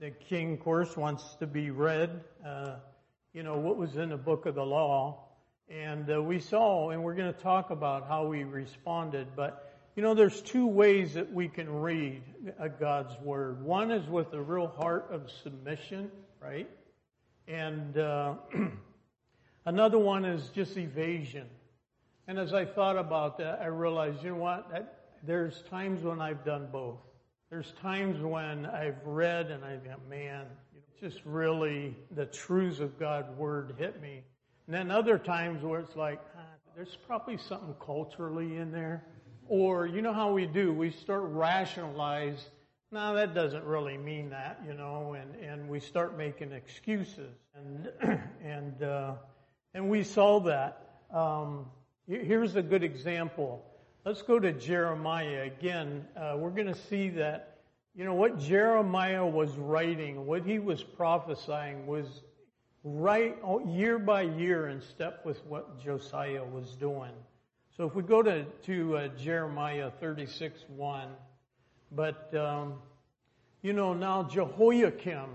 [0.00, 2.24] the king, course, wants to be read.
[2.44, 2.76] Uh,
[3.34, 5.28] you know what was in the book of the law,
[5.68, 10.02] and uh, we saw, and we're going to talk about how we responded, but you
[10.02, 12.22] know, there's two ways that we can read
[12.78, 13.62] God's Word.
[13.62, 16.10] One is with a real heart of submission,
[16.40, 16.70] right?
[17.46, 18.36] And uh,
[19.66, 21.46] another one is just evasion.
[22.26, 24.70] And as I thought about that, I realized, you know what?
[24.70, 27.00] That, there's times when I've done both.
[27.50, 30.46] There's times when I've read and I've gone, man,
[31.00, 34.22] just really the truths of God's Word hit me.
[34.66, 36.42] And then other times where it's like, ah,
[36.76, 39.04] there's probably something culturally in there.
[39.48, 42.50] Or, you know how we do, we start rationalize,
[42.92, 47.34] no, that doesn't really mean that, you know, and, and we start making excuses.
[47.56, 47.88] And,
[48.44, 49.14] and, uh,
[49.74, 51.00] and we saw that.
[51.12, 51.66] Um,
[52.06, 53.64] here's a good example.
[54.02, 56.06] Let's go to Jeremiah again.
[56.16, 57.58] Uh, we're going to see that,
[57.94, 62.22] you know, what Jeremiah was writing, what he was prophesying was
[62.82, 63.36] right
[63.66, 67.10] year by year in step with what Josiah was doing.
[67.76, 71.08] So if we go to, to uh, Jeremiah 36, 1,
[71.92, 72.76] but, um,
[73.60, 75.28] you know, now Jehoiakim,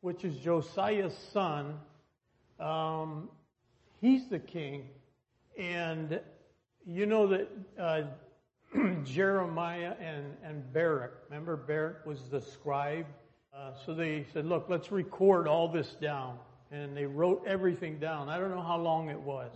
[0.00, 1.78] which is Josiah's son,
[2.58, 3.28] um,
[4.00, 4.88] he's the king.
[5.56, 6.18] And
[6.88, 7.48] you know that
[7.78, 8.02] uh,
[9.04, 13.06] Jeremiah and, and Baruch, remember Barak was the scribe?
[13.54, 16.38] Uh, so they said, look, let's record all this down
[16.70, 18.28] and they wrote everything down.
[18.28, 19.52] I don't know how long it was,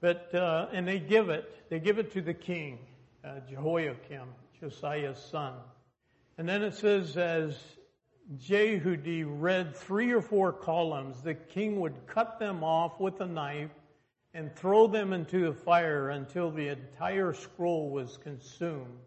[0.00, 1.68] but uh, and they give it.
[1.70, 2.78] They give it to the king,
[3.24, 4.28] uh, Jehoiakim,
[4.60, 5.54] Josiah's son,
[6.38, 7.56] and then it says as
[8.36, 13.70] Jehudi read three or four columns, the king would cut them off with a knife
[14.34, 18.98] and throw them into the fire until the entire scroll was consumed.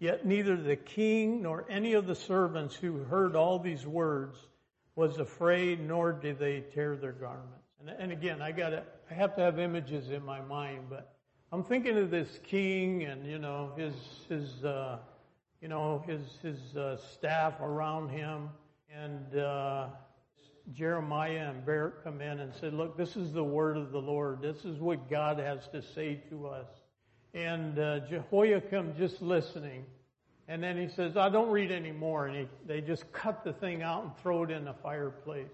[0.00, 4.36] Yet neither the king nor any of the servants who heard all these words
[4.96, 7.68] was afraid, nor did they tear their garments.
[7.80, 8.72] And, and again, I got
[9.10, 11.16] I have to have images in my mind, but
[11.52, 13.94] I'm thinking of this king and you know his
[14.28, 14.98] his uh,
[15.60, 18.50] you know his his uh, staff around him,
[18.92, 19.86] and uh,
[20.72, 24.40] Jeremiah and Barak come in and said, "Look, this is the word of the Lord.
[24.40, 26.66] This is what God has to say to us."
[27.34, 29.84] And uh, Jehoiakim just listening.
[30.46, 32.26] And then he says, I don't read anymore.
[32.26, 35.46] And he, they just cut the thing out and throw it in the fireplace.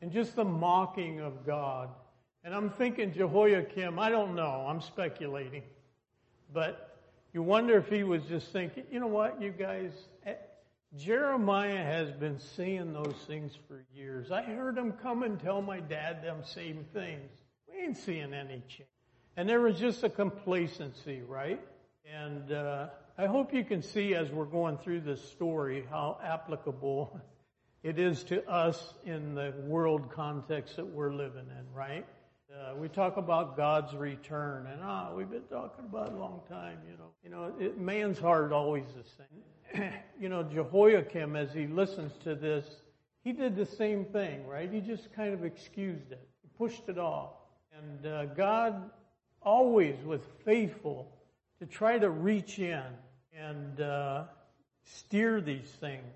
[0.00, 1.90] And just the mocking of God.
[2.44, 5.62] And I'm thinking Jehoiakim, I don't know, I'm speculating.
[6.52, 6.98] But
[7.32, 9.92] you wonder if he was just thinking, you know what, you guys,
[10.98, 14.30] Jeremiah has been seeing those things for years.
[14.30, 17.30] I heard him come and tell my dad them same things.
[17.66, 18.88] We ain't seeing any change.
[19.36, 21.60] And there was just a complacency, right?
[22.04, 27.18] And uh, I hope you can see as we're going through this story how applicable
[27.82, 32.04] it is to us in the world context that we're living in, right?
[32.52, 36.42] Uh, we talk about God's return, and ah, we've been talking about it a long
[36.50, 36.76] time.
[36.86, 39.42] You know, you know, it, man's heart always the same.
[40.20, 42.66] you know, Jehoiakim, as he listens to this,
[43.24, 44.70] he did the same thing, right?
[44.70, 47.30] He just kind of excused it, he pushed it off,
[47.76, 48.90] and uh, God
[49.40, 51.12] always was faithful
[51.58, 52.82] to try to reach in
[53.38, 54.24] and uh,
[54.84, 56.12] steer these things.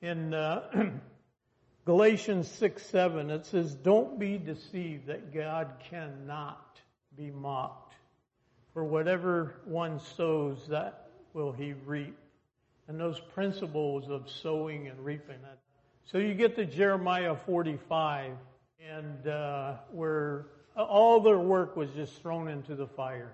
[0.00, 0.90] In uh,
[1.84, 6.78] Galatians 6 7, it says, Don't be deceived that God cannot
[7.16, 7.94] be mocked.
[8.72, 12.16] For whatever one sows, that will he reap.
[12.88, 15.38] And those principles of sowing and reaping.
[16.04, 18.32] So you get to Jeremiah 45,
[18.80, 23.32] and uh, where all their work was just thrown into the fire.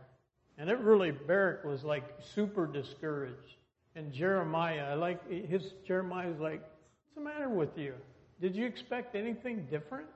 [0.59, 3.57] And it really, Baruch was like super discouraged.
[3.97, 7.95] And Jeremiah, I like his, Jeremiah's like, what's the matter with you?
[8.41, 10.07] Did you expect anything different?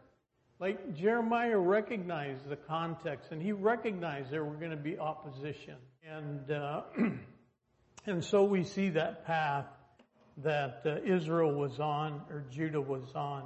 [0.58, 5.76] Like Jeremiah recognized the context and he recognized there were going to be opposition.
[6.04, 6.82] And, uh,
[8.08, 9.66] and so we see that path
[10.38, 13.44] that uh, Israel was on or Judah was on.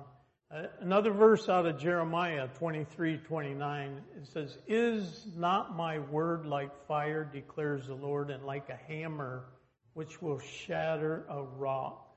[0.54, 6.70] Uh, another verse out of Jeremiah 23, 29, it says, Is not my word like
[6.86, 9.46] fire, declares the Lord, and like a hammer
[9.94, 12.14] which will shatter a rock?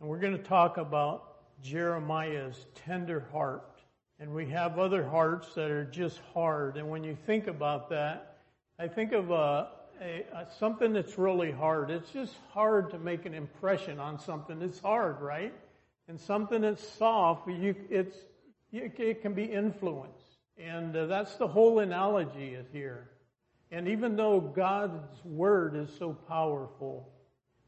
[0.00, 3.80] And we're going to talk about Jeremiah's tender heart.
[4.18, 6.78] And we have other hearts that are just hard.
[6.78, 8.38] And when you think about that,
[8.78, 9.68] I think of a,
[10.00, 11.90] a, a, something that's really hard.
[11.90, 15.54] It's just hard to make an impression on something that's hard, right?
[16.08, 18.16] And something that's soft, you, it's,
[18.72, 20.38] it can be influenced.
[20.58, 23.10] And uh, that's the whole analogy is here.
[23.70, 27.12] And even though God's word is so powerful,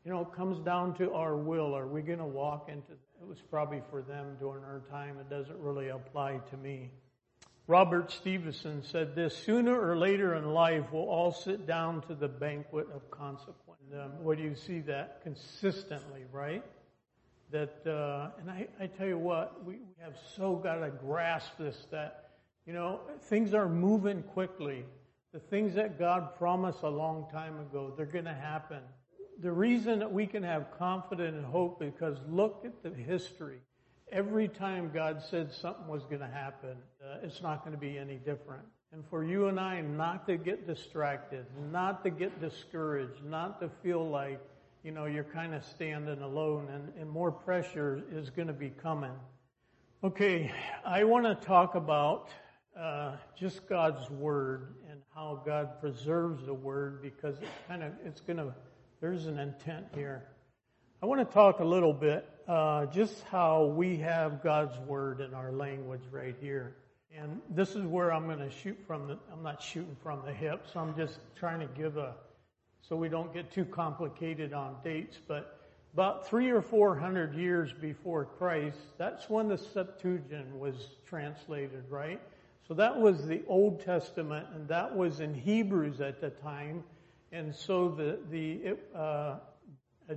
[0.04, 1.74] you know, it comes down to our will.
[1.74, 5.18] Are we going to walk into it was probably for them during our time.
[5.18, 6.90] It doesn't really apply to me.
[7.68, 12.26] Robert Stevenson said this, sooner or later in life we'll all sit down to the
[12.26, 13.82] banquet of consequence.
[13.92, 16.64] Um, where do you see that consistently, right?
[17.50, 21.52] That, uh, and I, I tell you what, we, we have so got to grasp
[21.58, 22.30] this that,
[22.66, 24.84] you know, things are moving quickly.
[25.32, 28.80] The things that God promised a long time ago, they're going to happen
[29.40, 33.60] the reason that we can have confidence and hope because look at the history.
[34.10, 37.98] Every time God said something was going to happen, uh, it's not going to be
[37.98, 38.64] any different.
[38.92, 43.70] And for you and I not to get distracted, not to get discouraged, not to
[43.82, 44.40] feel like,
[44.82, 48.70] you know, you're kind of standing alone and, and more pressure is going to be
[48.70, 49.12] coming.
[50.02, 50.50] Okay,
[50.86, 52.30] I want to talk about
[52.78, 58.20] uh, just God's Word and how God preserves the Word because it's kind of, it's
[58.20, 58.54] going to
[59.00, 60.24] there's an intent here.
[61.00, 65.34] I want to talk a little bit uh, just how we have God's word in
[65.34, 66.74] our language right here.
[67.16, 70.32] And this is where I'm going to shoot from the, I'm not shooting from the
[70.32, 72.14] hip, so I'm just trying to give a,
[72.80, 75.60] so we don't get too complicated on dates, but
[75.92, 80.74] about three or four hundred years before Christ, that's when the Septuagint was
[81.06, 82.20] translated, right?
[82.66, 86.84] So that was the Old Testament, and that was in Hebrews at the time,
[87.32, 89.36] and so the, the uh,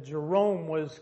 [0.03, 0.99] Jerome was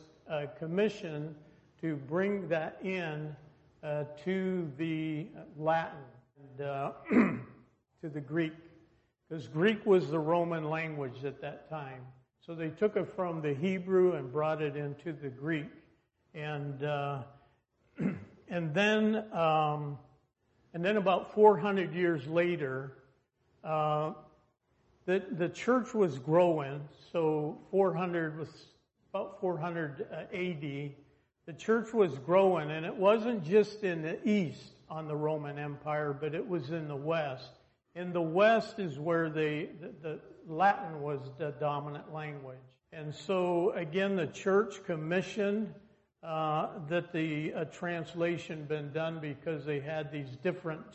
[0.58, 1.36] commissioned
[1.82, 3.36] to bring that in
[3.84, 5.98] uh, to the Latin
[6.38, 8.54] and uh, to the Greek,
[9.28, 12.02] because Greek was the Roman language at that time.
[12.46, 15.70] So they took it from the Hebrew and brought it into the Greek,
[16.34, 17.20] and uh,
[18.50, 19.98] and then um,
[20.74, 22.94] and then about 400 years later,
[23.64, 24.12] uh,
[25.06, 28.50] the, the church was growing, so 400 was
[29.12, 30.92] about 400 uh, AD.
[31.46, 36.16] The church was growing, and it wasn't just in the east on the Roman Empire,
[36.20, 37.50] but it was in the west.
[37.96, 42.58] In the west is where they, the, the Latin was the dominant language.
[42.92, 45.74] And so again, the church commissioned
[46.24, 50.86] uh, that the uh, translation been done because they had these different,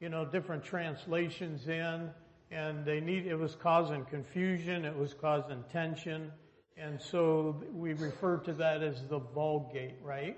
[0.00, 2.10] you know, different translations in
[2.50, 6.30] and they need, it was causing confusion, it was causing tension,
[6.82, 10.36] and so we refer to that as the Vulgate, right?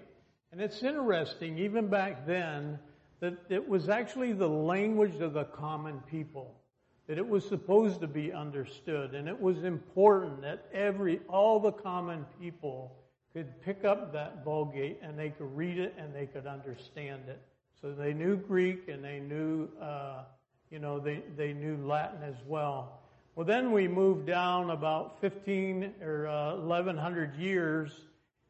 [0.53, 2.78] And it's interesting, even back then,
[3.20, 6.61] that it was actually the language of the common people,
[7.07, 11.72] that it was supposed to be understood, and it was important that every, all the
[11.72, 12.95] common people
[13.32, 17.40] could pick up that Vulgate and they could read it and they could understand it.
[17.80, 20.24] So they knew Greek and they knew, uh,
[20.70, 23.01] you know, they, they knew Latin as well.
[23.37, 27.91] Well, then we moved down about 15 or uh, 1100 years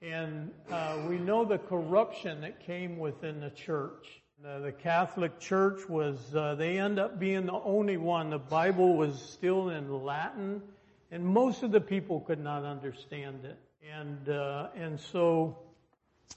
[0.02, 4.20] and uh, we know the corruption that came within the church.
[4.42, 8.28] The, the Catholic Church was, uh, they end up being the only one.
[8.28, 10.60] The Bible was still in Latin
[11.10, 13.58] and most of the people could not understand it.
[13.90, 15.56] And, uh, and so,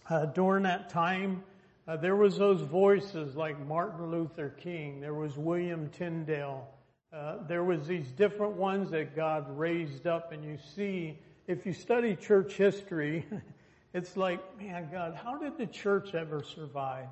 [0.09, 1.43] uh, during that time,
[1.85, 6.65] uh, there was those voices like Martin Luther King, there was William Tyndale,
[7.13, 11.73] uh, there was these different ones that God raised up and you see, if you
[11.73, 13.25] study church history,
[13.93, 17.07] it's like, man, God, how did the church ever survive?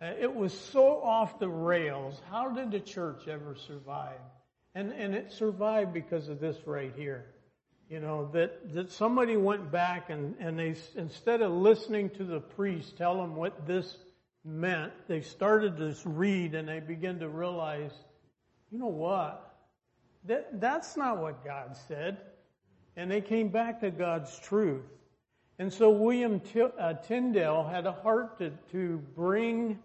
[0.00, 2.20] Uh, it was so off the rails.
[2.30, 4.20] How did the church ever survive?
[4.74, 7.26] And, and it survived because of this right here.
[7.88, 12.40] You know, that, that somebody went back and, and they, instead of listening to the
[12.40, 13.96] priest tell them what this
[14.44, 17.92] meant, they started to read and they began to realize,
[18.70, 19.54] you know what?
[20.24, 22.18] That, that's not what God said.
[22.96, 24.84] And they came back to God's truth.
[25.58, 26.40] And so William
[26.78, 29.78] uh, Tyndale had a heart to, to bring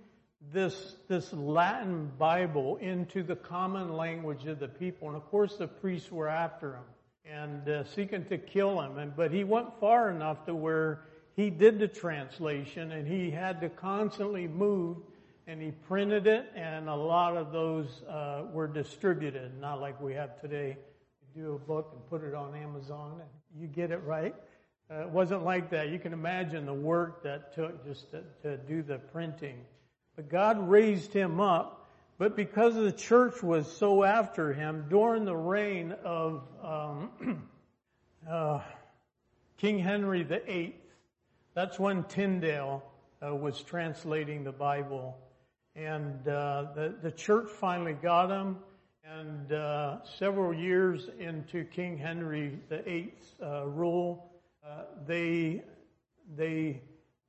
[0.54, 5.08] this, this Latin Bible into the common language of the people.
[5.08, 6.84] And of course the priests were after him
[7.26, 8.98] and uh, seeking to kill him.
[8.98, 11.02] And, but he went far enough to where
[11.36, 14.98] he did the translation and he had to constantly move
[15.48, 20.14] and he printed it and a lot of those uh, were distributed, not like we
[20.14, 20.78] have today.
[21.36, 24.36] You do a book and put it on Amazon and you get it right.
[24.90, 25.90] Uh, it wasn't like that.
[25.90, 29.58] You can imagine the work that took just to, to do the printing.
[30.16, 31.82] But God raised him up
[32.22, 37.50] but because the church was so after him during the reign of um,
[38.30, 38.60] uh,
[39.58, 40.76] King Henry VIII,
[41.56, 42.84] that's when Tyndale
[43.26, 45.18] uh, was translating the Bible.
[45.76, 48.58] And uh, the, the church finally got him.
[49.04, 54.32] And uh, several years into King Henry VIII's uh, rule,
[54.66, 55.64] uh, they
[56.36, 56.82] they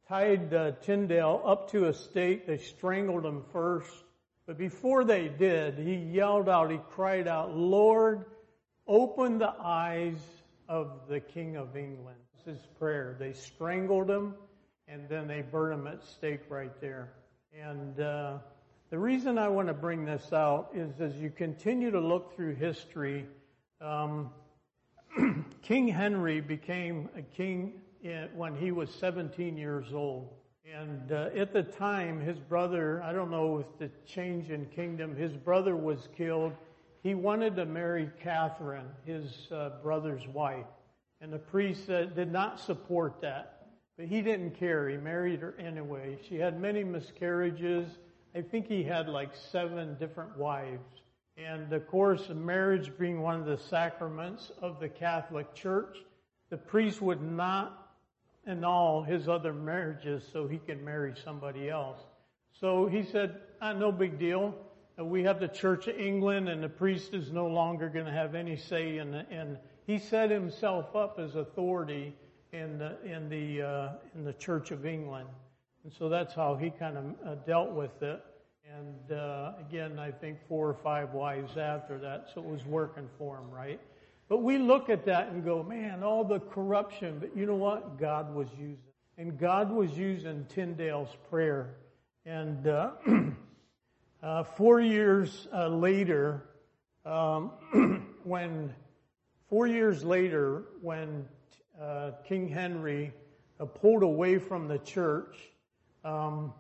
[0.09, 0.51] tied
[0.83, 2.47] Tyndale up to a stake.
[2.47, 4.05] They strangled him first
[4.47, 8.27] but before they did, he yelled out, he cried out, Lord,
[8.87, 10.21] open the eyes
[10.69, 12.19] of the King of England.
[12.45, 13.17] This is prayer.
[13.19, 14.35] They strangled him
[14.89, 17.13] and then they burned him at stake right there.
[17.61, 18.39] And uh,
[18.89, 22.55] the reason I want to bring this out is as you continue to look through
[22.55, 23.27] history,
[23.81, 24.31] um,
[25.63, 27.75] King Henry became a king
[28.35, 30.31] when he was 17 years old.
[30.65, 35.15] And uh, at the time, his brother, I don't know if the change in kingdom,
[35.15, 36.53] his brother was killed.
[37.03, 40.67] He wanted to marry Catherine, his uh, brother's wife.
[41.21, 43.52] And the priest uh, did not support that.
[43.97, 44.89] But he didn't care.
[44.89, 46.19] He married her anyway.
[46.29, 47.89] She had many miscarriages.
[48.35, 50.81] I think he had like seven different wives.
[51.37, 55.99] And of course, marriage being one of the sacraments of the Catholic Church,
[56.51, 57.91] the priest would not
[58.47, 62.01] annul his other marriages so he could marry somebody else.
[62.61, 64.55] So he said, ah, no big deal.
[64.99, 68.13] Uh, we have the Church of England and the priest is no longer going to
[68.13, 72.15] have any say in he set himself up as authority
[72.53, 75.29] in the, in the, uh, in the Church of England.
[75.85, 78.23] And so that's how he kind of uh, dealt with it.
[78.77, 83.09] And, uh, again, I think four or five wives after that, so it was working
[83.19, 83.81] for him, right?
[84.29, 87.19] But we look at that and go, man, all the corruption.
[87.19, 87.99] But you know what?
[87.99, 88.79] God was using.
[89.19, 91.75] And God was using Tyndale's prayer.
[92.25, 92.93] And uh,
[94.23, 96.45] uh, four years uh, later,
[97.05, 97.51] um,
[98.25, 98.75] when
[99.51, 101.27] four years later, when
[101.83, 103.13] uh, King Henry
[103.59, 105.37] uh, pulled away from the church,
[106.05, 106.53] um,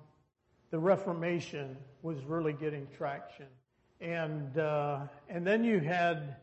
[0.71, 3.47] the Reformation was really getting traction.
[4.01, 6.37] And uh, and then you had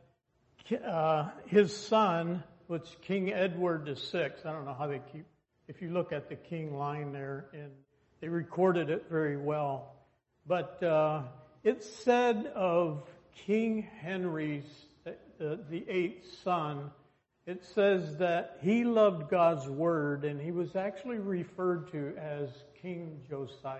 [0.86, 5.25] uh, his son, which King Edward VI, I don't know how they keep,
[5.67, 7.71] if you look at the king line there, and
[8.21, 9.93] they recorded it very well.
[10.47, 11.23] But uh,
[11.65, 13.03] it said of
[13.45, 14.63] King Henry's,
[15.38, 16.91] the eighth son,
[17.50, 22.47] it says that he loved God's word, and he was actually referred to as
[22.80, 23.80] King Josiah.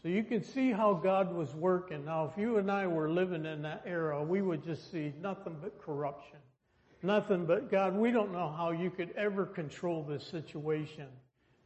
[0.00, 2.04] So you can see how God was working.
[2.04, 5.56] Now, if you and I were living in that era, we would just see nothing
[5.60, 6.38] but corruption.
[7.02, 11.08] Nothing but God, we don't know how you could ever control this situation.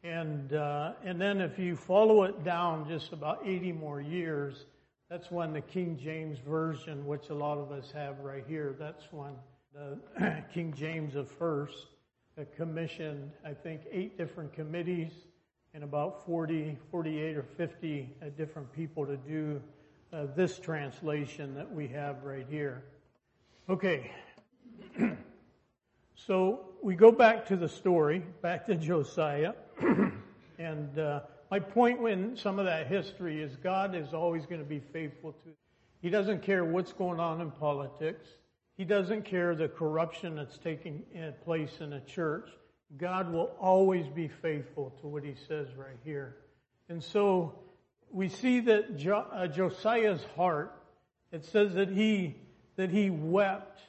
[0.02, 4.64] And, uh, and then if you follow it down just about 80 more years,
[5.10, 9.04] that's when the King James Version, which a lot of us have right here, that's
[9.10, 9.34] when
[9.74, 9.98] the
[10.54, 11.86] King James of first,
[12.56, 15.12] commissioned, I think, eight different committees
[15.74, 19.60] and about 40, 48 or 50 uh, different people to do
[20.12, 22.82] uh, this translation that we have right here.
[23.68, 24.10] Okay.
[26.14, 29.52] so we go back to the story, back to Josiah.
[30.58, 34.66] and uh, my point in some of that history is God is always going to
[34.68, 35.50] be faithful to.
[36.00, 38.26] He doesn't care what's going on in politics.
[38.80, 42.48] He doesn't care the corruption that's taking uh, place in the church.
[42.96, 46.36] God will always be faithful to what he says right here.
[46.88, 47.58] And so
[48.10, 50.72] we see that jo- uh, Josiah's heart,
[51.30, 52.36] it says that he,
[52.76, 53.82] that he wept.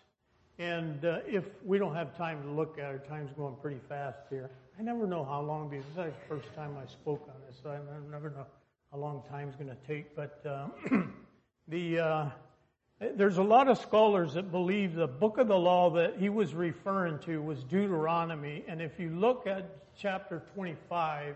[0.60, 4.20] And uh, if we don't have time to look at it, time's going pretty fast
[4.30, 4.52] here.
[4.78, 7.56] I never know how long, because this is the first time I spoke on this,
[7.64, 7.80] so I
[8.12, 8.46] never know
[8.92, 10.18] how long time's going to take.
[10.18, 10.68] But uh,
[11.70, 12.30] the, uh,
[13.16, 16.54] there's a lot of scholars that believe the book of the law that he was
[16.54, 18.64] referring to was Deuteronomy.
[18.68, 21.36] And if you look at chapter 25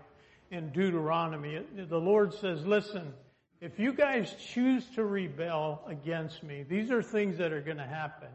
[0.52, 3.12] in Deuteronomy, the Lord says, listen,
[3.60, 7.86] if you guys choose to rebel against me, these are things that are going to
[7.86, 8.28] happen.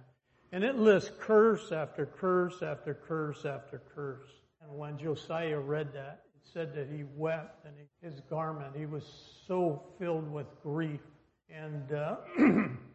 [0.51, 4.29] And it lists curse after curse after curse after curse.
[4.61, 9.05] And when Josiah read that, it said that he wept and his garment, he was
[9.47, 10.99] so filled with grief.
[11.49, 12.17] And, uh,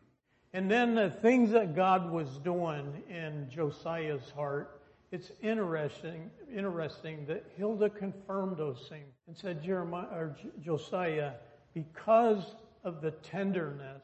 [0.56, 4.80] And then the things that God was doing in Josiah's heart,
[5.12, 11.32] it's interesting, interesting that Huldah confirmed those things and said, Jeremiah, or Josiah,
[11.74, 12.54] because
[12.84, 14.00] of the tenderness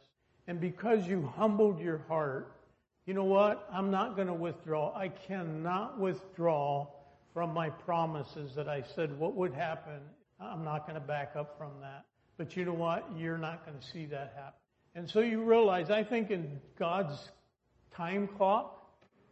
[0.47, 2.55] and because you humbled your heart,
[3.07, 3.67] you know what?
[3.73, 4.95] I'm not going to withdraw.
[4.95, 6.87] I cannot withdraw
[7.33, 10.01] from my promises that I said what would happen.
[10.39, 12.05] I'm not going to back up from that.
[12.37, 13.09] But you know what?
[13.17, 14.62] You're not going to see that happen.
[14.95, 17.31] And so you realize, I think in God's
[17.95, 18.79] time clock,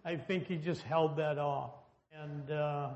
[0.04, 1.72] I think He just held that off.
[2.12, 2.88] And, uh,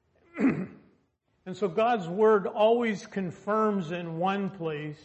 [0.38, 4.98] and so God's Word always confirms in one place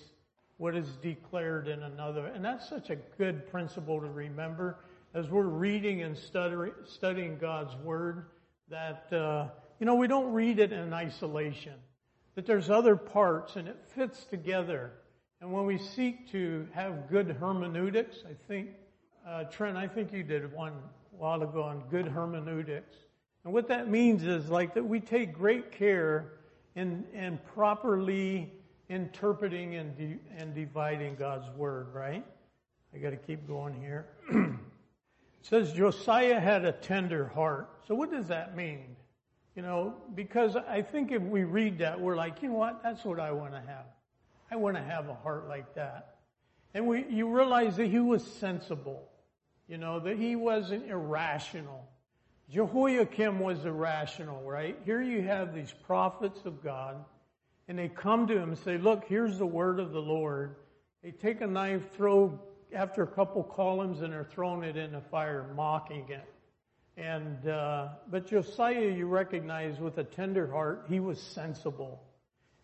[0.57, 2.27] what is declared in another.
[2.27, 4.79] And that's such a good principle to remember
[5.13, 8.25] as we're reading and studying God's Word
[8.69, 9.47] that, uh,
[9.79, 11.73] you know, we don't read it in isolation.
[12.35, 14.91] That there's other parts and it fits together.
[15.41, 18.69] And when we seek to have good hermeneutics, I think,
[19.27, 22.95] uh, Trent, I think you did one a while ago on good hermeneutics.
[23.43, 26.33] And what that means is like that we take great care
[26.75, 28.51] in, in properly
[28.89, 32.25] interpreting and, de- and dividing God's word, right?
[32.93, 34.07] I got to keep going here.
[34.31, 34.55] it
[35.41, 37.69] says Josiah had a tender heart.
[37.87, 38.95] So what does that mean?
[39.55, 42.83] You know, because I think if we read that, we're like, you know what?
[42.83, 43.85] That's what I want to have.
[44.55, 46.15] I want to have a heart like that.
[46.73, 49.03] And we, you realize that he was sensible,
[49.67, 51.85] you know, that he wasn't irrational.
[52.49, 54.77] Jehoiakim was irrational, right?
[54.85, 57.03] Here you have these prophets of God,
[57.67, 60.55] and they come to him and say, look, here's the word of the Lord.
[61.03, 62.39] They take a knife, throw
[62.73, 66.33] after a couple columns, and they're throwing it in the fire, mocking it.
[66.95, 72.04] And, uh, but Josiah, you recognize with a tender heart, he was sensible.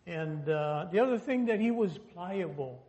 [0.06, 2.82] And uh, the other thing that he was pliable.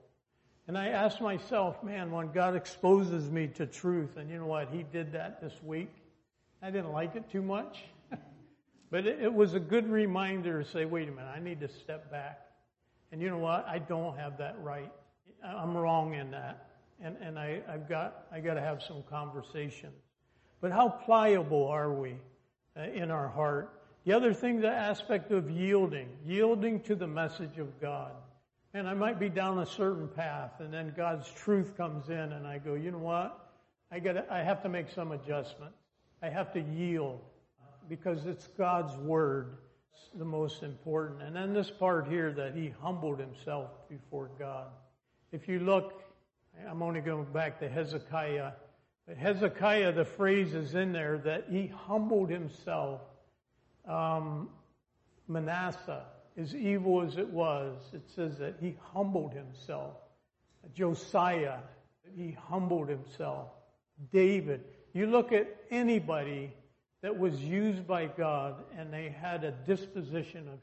[0.68, 4.70] And I asked myself, man, when God exposes me to truth, and you know what,
[4.72, 5.92] he did that this week.
[6.62, 7.84] I didn't like it too much.
[8.90, 11.68] but it, it was a good reminder to say, wait a minute, I need to
[11.68, 12.40] step back.
[13.12, 13.68] And you know what?
[13.68, 14.92] I don't have that right.
[15.44, 16.70] I'm wrong in that.
[17.02, 19.94] And, and I, I've got, I got to have some conversations.
[20.62, 22.16] But how pliable are we
[22.78, 23.83] uh, in our heart?
[24.06, 28.12] The other thing, the aspect of yielding, yielding to the message of God.
[28.74, 32.46] And I might be down a certain path and then God's truth comes in and
[32.48, 33.40] I go, you know what?
[33.92, 35.78] I got I have to make some adjustments.
[36.22, 37.22] I have to yield
[37.88, 39.58] because it's God's word
[39.94, 41.22] It's the most important.
[41.22, 44.68] And then this part here that he humbled himself before God.
[45.32, 46.02] If you look,
[46.68, 48.54] I'm only going back to Hezekiah.
[49.08, 53.02] But Hezekiah, the phrase is in there that he humbled himself
[53.88, 54.50] um,
[55.28, 56.06] Manasseh,
[56.38, 59.96] as evil as it was, it says that he humbled himself.
[60.74, 61.60] Josiah,
[62.16, 63.50] he humbled himself.
[64.12, 64.64] David,
[64.94, 66.54] you look at anybody
[67.02, 70.60] that was used by God and they had a disposition of.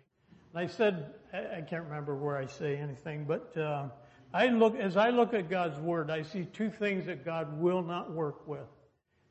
[0.52, 3.88] And I said, I can't remember where I say anything, but uh,
[4.32, 7.82] I look as I look at God's word, I see two things that God will
[7.82, 8.66] not work with,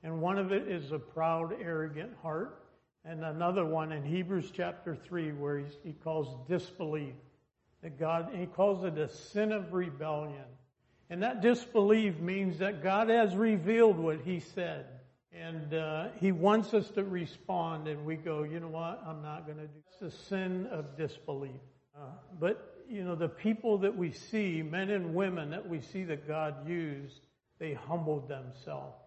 [0.03, 2.63] and one of it is a proud, arrogant heart,
[3.05, 7.13] and another one in Hebrews chapter 3 where he calls disbelief.
[7.81, 10.43] That God, he calls it a sin of rebellion.
[11.09, 14.85] And that disbelief means that God has revealed what he said.
[15.31, 19.01] And uh, he wants us to respond, and we go, you know what?
[19.07, 19.73] I'm not going to do.
[19.87, 21.61] It's the sin of disbelief.
[21.95, 22.07] Uh,
[22.39, 26.27] but you know, the people that we see, men and women that we see that
[26.27, 27.21] God used,
[27.59, 28.97] they humbled themselves.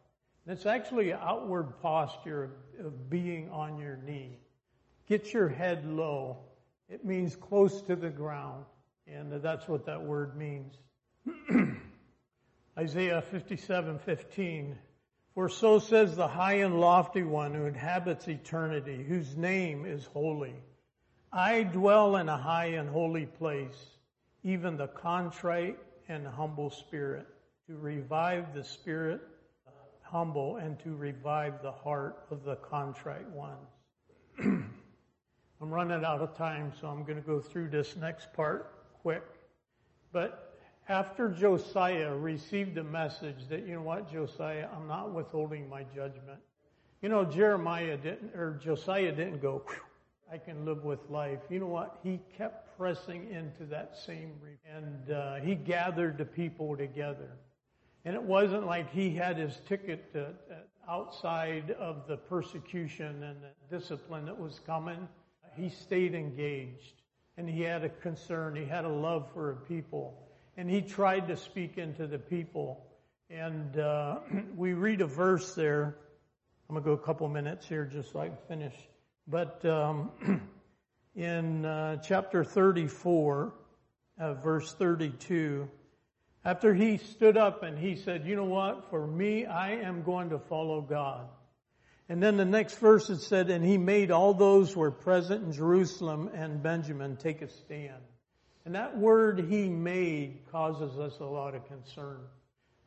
[0.47, 4.39] And it's actually outward posture of, being on your knee.
[5.09, 6.39] Get your head low.
[6.89, 8.65] It means close to the ground.
[9.07, 10.75] And that's what that word means.
[12.79, 14.75] Isaiah 57:15
[15.35, 20.55] For so says the high and lofty one who inhabits eternity whose name is holy
[21.33, 23.77] I dwell in a high and holy place
[24.43, 25.79] even the contrite
[26.09, 27.27] and humble spirit
[27.67, 29.21] to revive the spirit
[30.13, 33.67] humble and to revive the heart of the contrite ones.
[34.39, 39.25] I'm running out of time so I'm going to go through this next part quick.
[40.13, 40.59] But
[40.89, 46.41] after Josiah received the message that, you know what, Josiah, I'm not withholding my judgment.
[47.01, 49.65] You know, Jeremiah didn't, or Josiah didn't go,
[50.31, 51.41] I can live with life.
[51.49, 51.99] You know what?
[52.03, 54.33] He kept pressing into that same,
[54.77, 57.31] and uh, he gathered the people together.
[58.05, 63.37] And it wasn't like he had his ticket to, uh, outside of the persecution and
[63.43, 65.09] the discipline that was coming.
[65.57, 67.03] He stayed engaged,
[67.37, 68.57] and he had a concern.
[68.57, 70.23] He had a love for people
[70.57, 72.85] and he tried to speak into the people.
[73.31, 74.19] And uh,
[74.57, 75.97] we read a verse there.
[76.69, 78.75] I'm going to go a couple minutes here just so I can finish.
[79.27, 80.11] But um,
[81.17, 83.53] in uh, chapter 34,
[84.19, 85.69] uh, verse 32,
[86.45, 90.31] after he stood up and he said, you know what, for me, I am going
[90.31, 91.29] to follow God.
[92.09, 95.45] And then the next verse it said, and he made all those who were present
[95.45, 98.03] in Jerusalem and Benjamin take a stand.
[98.65, 102.19] And that word he made causes us a lot of concern.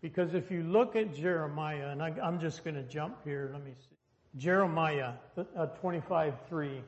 [0.01, 3.63] Because if you look at Jeremiah, and I, am just going to jump here, let
[3.63, 3.95] me see.
[4.37, 5.13] Jeremiah
[5.57, 6.81] uh, 25, 3.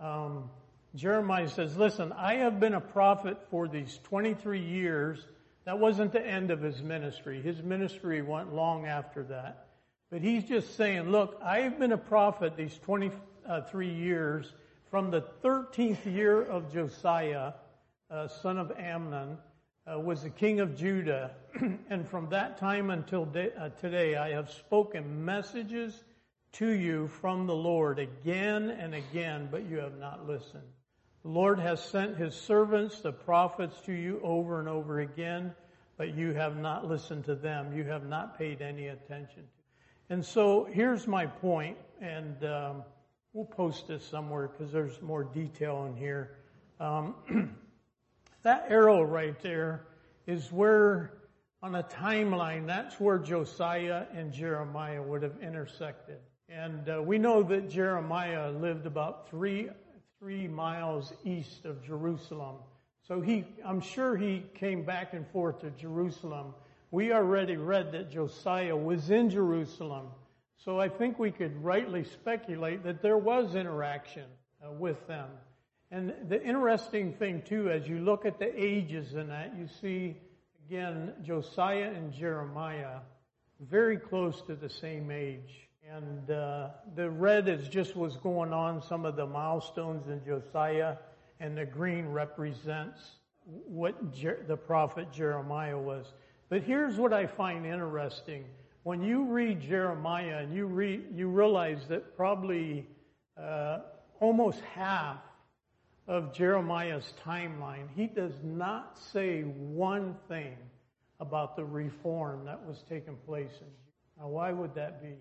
[0.00, 0.50] Um,
[0.94, 5.24] Jeremiah says, listen, I have been a prophet for these 23 years.
[5.64, 7.40] That wasn't the end of his ministry.
[7.40, 9.66] His ministry went long after that.
[10.10, 14.52] But he's just saying, look, I've been a prophet these 23 years
[14.90, 17.52] from the 13th year of Josiah
[18.12, 19.38] uh, son of Amnon,
[19.90, 21.30] uh, was the king of Judah.
[21.90, 26.04] and from that time until uh, today, I have spoken messages
[26.52, 30.62] to you from the Lord again and again, but you have not listened.
[31.22, 35.52] The Lord has sent his servants, the prophets, to you over and over again,
[35.96, 37.76] but you have not listened to them.
[37.76, 39.42] You have not paid any attention.
[39.42, 40.14] To.
[40.14, 42.82] And so here's my point, and um,
[43.32, 46.36] we'll post this somewhere because there's more detail in here.
[46.80, 47.14] Um,
[48.42, 49.86] That arrow right there
[50.26, 51.12] is where,
[51.62, 56.18] on a timeline, that's where Josiah and Jeremiah would have intersected.
[56.48, 59.70] And uh, we know that Jeremiah lived about three,
[60.22, 62.54] three miles east of Jerusalem.
[63.08, 66.54] So he, I'm sure he came back and forth to Jerusalem.
[66.92, 70.06] We already read that Josiah was in Jerusalem.
[70.64, 74.26] So I think we could rightly speculate that there was interaction
[74.64, 75.28] uh, with them.
[75.90, 80.16] And the interesting thing too, as you look at the ages in that, you see
[80.68, 83.00] again Josiah and Jeremiah
[83.58, 85.68] very close to the same age.
[85.90, 90.96] And uh, the red is just what's going on, some of the milestones in Josiah,
[91.40, 93.00] and the green represents
[93.44, 96.06] what Jer- the prophet Jeremiah was.
[96.48, 98.44] But here's what I find interesting.
[98.84, 102.86] When you read Jeremiah and you read, you realize that probably
[103.36, 103.80] uh,
[104.20, 105.18] almost half
[106.06, 110.56] of Jeremiah's timeline, he does not say one thing
[111.20, 113.52] about the reform that was taking place.
[113.60, 113.66] In,
[114.18, 115.14] now, why would that be?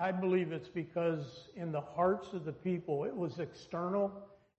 [0.00, 4.10] I believe it's because in the hearts of the people, it was external.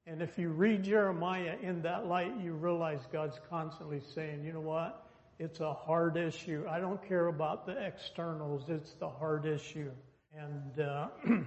[0.05, 4.61] And if you read Jeremiah in that light, you realize God's constantly saying, you know
[4.61, 5.07] what?
[5.39, 6.63] It's a hard issue.
[6.69, 8.69] I don't care about the externals.
[8.69, 9.89] It's the hard issue.
[10.37, 11.07] And uh,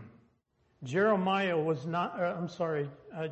[0.82, 3.28] Jeremiah was not, uh, I'm sorry, uh,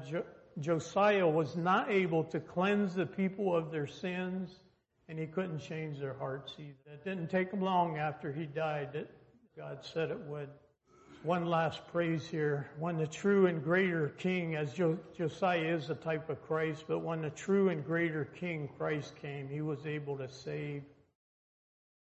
[0.61, 4.61] Josiah was not able to cleanse the people of their sins,
[5.09, 6.95] and he couldn't change their hearts either.
[6.95, 9.11] It didn't take him long after he died that
[9.57, 10.49] God said it would.
[11.25, 12.71] One last praise here.
[12.79, 17.21] When the true and greater king, as Josiah is a type of Christ, but when
[17.21, 20.83] the true and greater king, Christ came, he was able to save